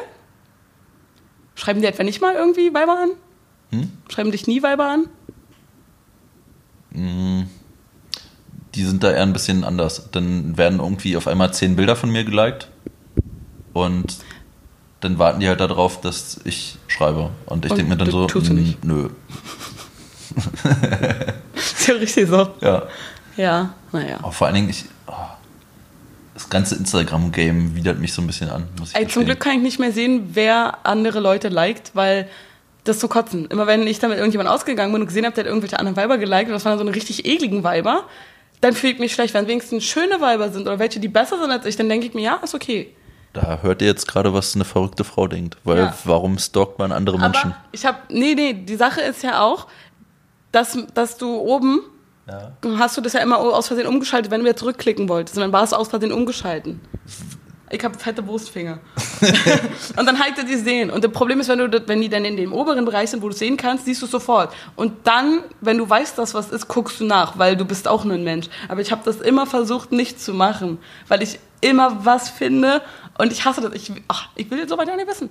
[1.54, 3.10] schreiben die etwa nicht mal irgendwie Weiber an?
[3.70, 3.92] Hm?
[4.08, 5.06] Schreiben dich nie Weiber an?
[8.74, 10.10] Die sind da eher ein bisschen anders.
[10.12, 12.68] Dann werden irgendwie auf einmal zehn Bilder von mir geliked
[13.72, 14.16] und
[15.00, 17.30] dann warten die halt darauf, dass ich schreibe.
[17.46, 19.08] Und ich denke mir dann so, tust du "Mm, nicht." nö.
[21.54, 22.48] Ist ja richtig so.
[22.60, 22.84] Ja.
[23.36, 24.18] Ja, naja.
[24.30, 24.84] Vor allen Dingen, ich,
[26.34, 28.68] Das ganze Instagram-Game widert mich so ein bisschen an.
[28.78, 29.24] Muss ich Ey, zum.
[29.24, 32.28] Glück kann ich nicht mehr sehen, wer andere Leute liked, weil
[32.82, 33.46] das so kotzen.
[33.46, 35.96] Immer wenn ich da mit irgendjemand ausgegangen bin und gesehen habe, der hat irgendwelche anderen
[35.96, 38.04] Weiber geliked und das waren dann so eine richtig ekligen Weiber,
[38.60, 39.32] dann fühle ich mich schlecht.
[39.32, 42.14] Wenn wenigstens schöne Weiber sind oder welche, die besser sind als ich, dann denke ich
[42.14, 42.94] mir, ja, ist okay.
[43.32, 45.56] Da hört ihr jetzt gerade, was eine verrückte Frau denkt.
[45.64, 45.94] Weil Ja.
[46.04, 47.52] warum stalkt man andere Menschen?
[47.52, 49.66] Aber ich habe, nee, nee, die Sache ist ja auch,
[50.52, 51.80] dass, dass du oben,
[52.26, 52.52] Ja.
[52.78, 55.36] hast du das ja immer aus Versehen umgeschaltet, wenn du wieder zurückklicken wolltest.
[55.36, 56.80] Und dann war es aus Versehen umgeschalten.
[57.70, 58.78] Ich habe fette Wurstfinger.
[59.96, 60.90] und dann halt die sehen.
[60.90, 63.28] Und das Problem ist, wenn, du, wenn die dann in dem oberen Bereich sind, wo
[63.28, 64.54] du sehen kannst, siehst du es sofort.
[64.76, 68.04] Und dann, wenn du weißt, dass was ist, guckst du nach, weil du bist auch
[68.04, 68.46] nur ein Mensch.
[68.68, 72.82] Aber ich habe das immer versucht, nicht zu machen, weil ich immer was finde
[73.18, 73.72] und ich hasse das.
[73.72, 75.30] Ich, ach, ich will das so weit ja nicht wissen.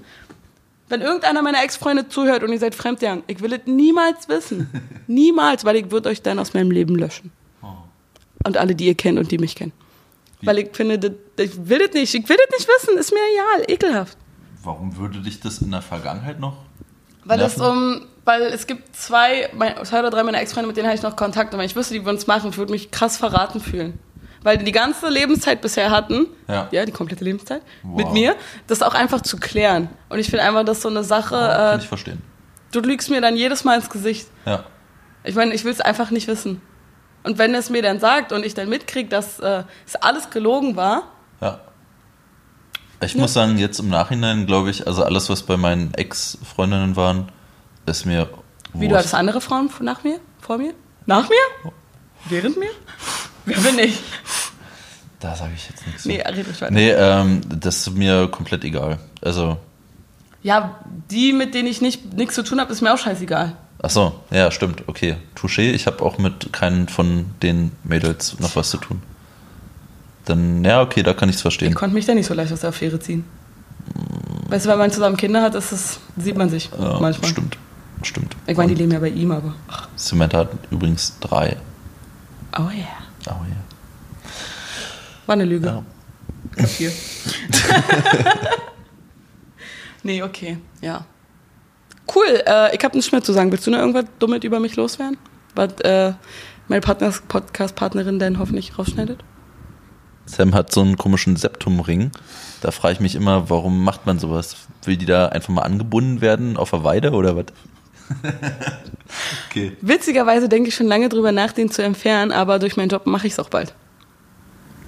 [0.94, 4.70] Wenn irgendeiner meiner Ex-Freunde zuhört und ihr seid fremdgegangen, ich will es niemals wissen.
[5.08, 7.32] niemals, weil ich würde euch dann aus meinem Leben löschen.
[8.44, 9.72] Und alle, die ihr kennt und die mich kennen.
[10.44, 12.14] Weil ich finde, das, ich will das nicht.
[12.14, 13.00] Ich will das nicht wissen.
[13.00, 13.72] Ist mir egal.
[13.72, 14.20] Ekelhaft.
[14.62, 16.58] Warum würde dich das in der Vergangenheit noch?
[17.26, 19.50] Weil es um, weil es gibt zwei,
[19.86, 21.56] zwei oder drei meiner Ex-Freunde, mit denen habe ich noch Kontakt.
[21.56, 23.98] Und wenn ich wüsste, die würden es machen, ich würde mich krass verraten fühlen.
[24.44, 26.68] Weil die die ganze Lebenszeit bisher hatten, Ja.
[26.86, 27.98] die komplette Lebenszeit, Wow.
[27.98, 28.36] mit mir,
[28.68, 29.90] das auch einfach zu klären.
[30.10, 32.22] Und ich finde einfach, das ist so eine Sache, Kann äh, ich verstehen.
[32.72, 34.28] du lügst mir dann jedes Mal ins Gesicht.
[34.46, 34.66] Ja.
[35.24, 36.62] Ich meine, ich will es einfach nicht wissen.
[37.24, 40.76] Und wenn es mir dann sagt und ich dann mitkriege, dass äh, es alles gelogen
[40.76, 41.04] war,
[41.42, 41.62] Ja.
[43.02, 47.30] Ich muss sagen, jetzt im Nachhinein glaube ich, also alles, was bei meinen Ex-Freundinnen waren,
[47.86, 48.30] ist mir.
[48.74, 50.74] wie du hattest andere Frauen nach mir, vor mir,
[51.06, 51.72] nach mir,
[52.30, 52.70] während mir,
[53.46, 54.00] wer bin ich?
[55.24, 56.06] Da sage ich jetzt nichts.
[56.06, 56.72] Nee, red ruhig weiter.
[56.74, 59.00] Nee, ähm, das ist mir komplett egal.
[59.22, 59.58] Also,
[60.44, 60.76] Ja,
[61.10, 63.54] die, mit denen ich nicht nichts zu tun habe, ist mir auch scheißegal.
[63.82, 65.16] ach so, ja, stimmt, okay.
[65.36, 69.02] Touché, ich habe auch mit keinen von den Mädels noch was zu tun.
[70.26, 71.74] Dann, ja, okay, da kann ich es Ich verstehen.
[71.74, 73.24] konnte mich da nicht so leicht aus der Affäre ziehen.
[74.50, 77.30] Weißt du, wenn man zusammen Kinder hat, es, sieht man sich Ja, manchmal.
[77.30, 77.58] Stimmt,
[78.04, 78.36] stimmt.
[78.48, 79.54] Ich meine, die leben ja bei ihm, aber.
[79.70, 81.56] Ach, Samantha hat übrigens drei.
[82.58, 82.88] oh yeah.
[83.28, 83.56] Oh ja.
[85.26, 85.68] War eine Lüge.
[85.68, 85.84] Ja.
[86.56, 86.92] Kapier.
[90.04, 91.06] nee, okay, ja.
[92.14, 93.52] Cool, äh, ich habe nichts mehr zu sagen.
[93.52, 95.18] Willst du noch irgendwas Dummes über mich loswerden?
[95.56, 96.14] Was äh,
[96.68, 99.24] meine Podcast-Partnerin dann hoffentlich rausschneidet?
[100.26, 102.12] Sam hat so einen komischen Septumring.
[102.62, 104.56] Da frage ich mich immer, warum macht man sowas?
[104.86, 107.46] Will die da einfach mal angebunden werden auf der Weide oder was?
[109.50, 109.76] okay.
[109.82, 113.28] Witzigerweise denke ich schon lange drüber nach, den zu entfernen, aber durch meinen Job mache
[113.28, 113.74] ich es auch bald.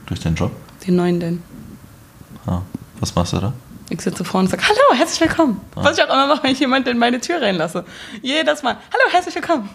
[0.07, 0.51] Durch den Job?
[0.85, 1.43] Den neuen denn.
[2.45, 2.61] Ah,
[2.99, 3.53] was machst du da?
[3.89, 5.61] Ich sitze vorne und sage, hallo, herzlich willkommen.
[5.75, 7.85] Was ich auch immer mache, wenn ich jemanden in meine Tür reinlasse.
[8.21, 9.69] Jedes Mal, hallo, herzlich willkommen.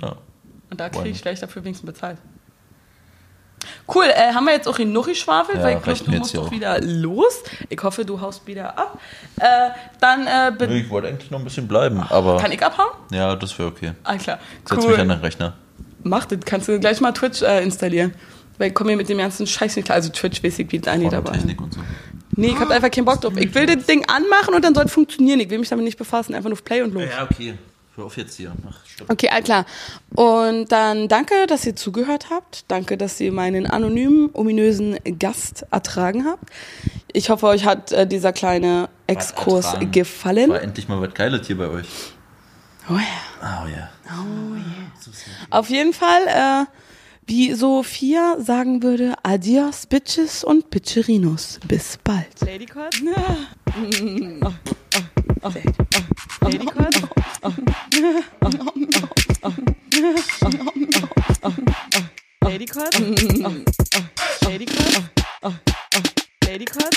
[0.00, 0.16] Ja.
[0.70, 2.18] Und da kriege ich vielleicht dafür wenigstens bezahlt.
[3.92, 6.36] Cool, äh, haben wir jetzt auch in Nuchi schwafelt, Ja, weil ich glaube, du musst
[6.36, 7.42] doch wieder los.
[7.68, 8.98] Ich hoffe, du haust wieder ab.
[9.38, 9.70] Äh,
[10.00, 12.90] dann äh, Nee, ich wollte eigentlich noch ein bisschen bleiben, aber kann ich abhauen?
[13.10, 13.92] ja, das wäre okay.
[14.02, 14.38] Ah, klar.
[14.64, 15.54] Setz mich an den Rechner.
[16.02, 18.14] Mach das, kannst du gleich mal Twitch äh, installieren.
[18.58, 19.96] Weil ich komme mir mit dem ganzen Scheiß nicht klar.
[19.96, 21.32] Also Twitch ich, wie das angeht, aber.
[21.32, 21.80] Technik und so.
[22.34, 23.36] Nee, ich habe einfach keinen Bock drauf.
[23.36, 25.40] Ich will das Ding anmachen und dann soll es funktionieren.
[25.40, 26.34] Ich will mich damit nicht befassen.
[26.34, 27.04] Einfach nur auf Play und los.
[27.04, 27.54] Ja, okay.
[27.94, 28.52] Hör auf jetzt hier.
[28.66, 29.10] Ach, stopp.
[29.10, 29.66] Okay, all klar.
[30.14, 32.64] Und dann danke, dass ihr zugehört habt.
[32.68, 36.44] Danke, dass ihr meinen anonymen, ominösen Gast ertragen habt.
[37.12, 39.90] Ich hoffe, euch hat äh, dieser kleine Exkurs ertragen.
[39.90, 40.50] gefallen.
[40.50, 41.86] War endlich mal was Geiles hier bei euch.
[42.88, 43.62] Oh ja.
[43.64, 43.90] Oh ja.
[45.50, 46.64] Auf jeden Fall, äh,
[47.32, 51.58] wie Sophia sagen würde, adios, Bitches und Bitcherinos.
[51.66, 52.28] Bis bald.
[52.42, 52.94] Ladycord?
[56.42, 56.94] Ladycord?
[62.42, 62.94] Ladycord?
[64.42, 64.94] Ladycord?
[66.44, 66.94] Ladycord?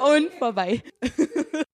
[0.00, 0.82] Und vorbei.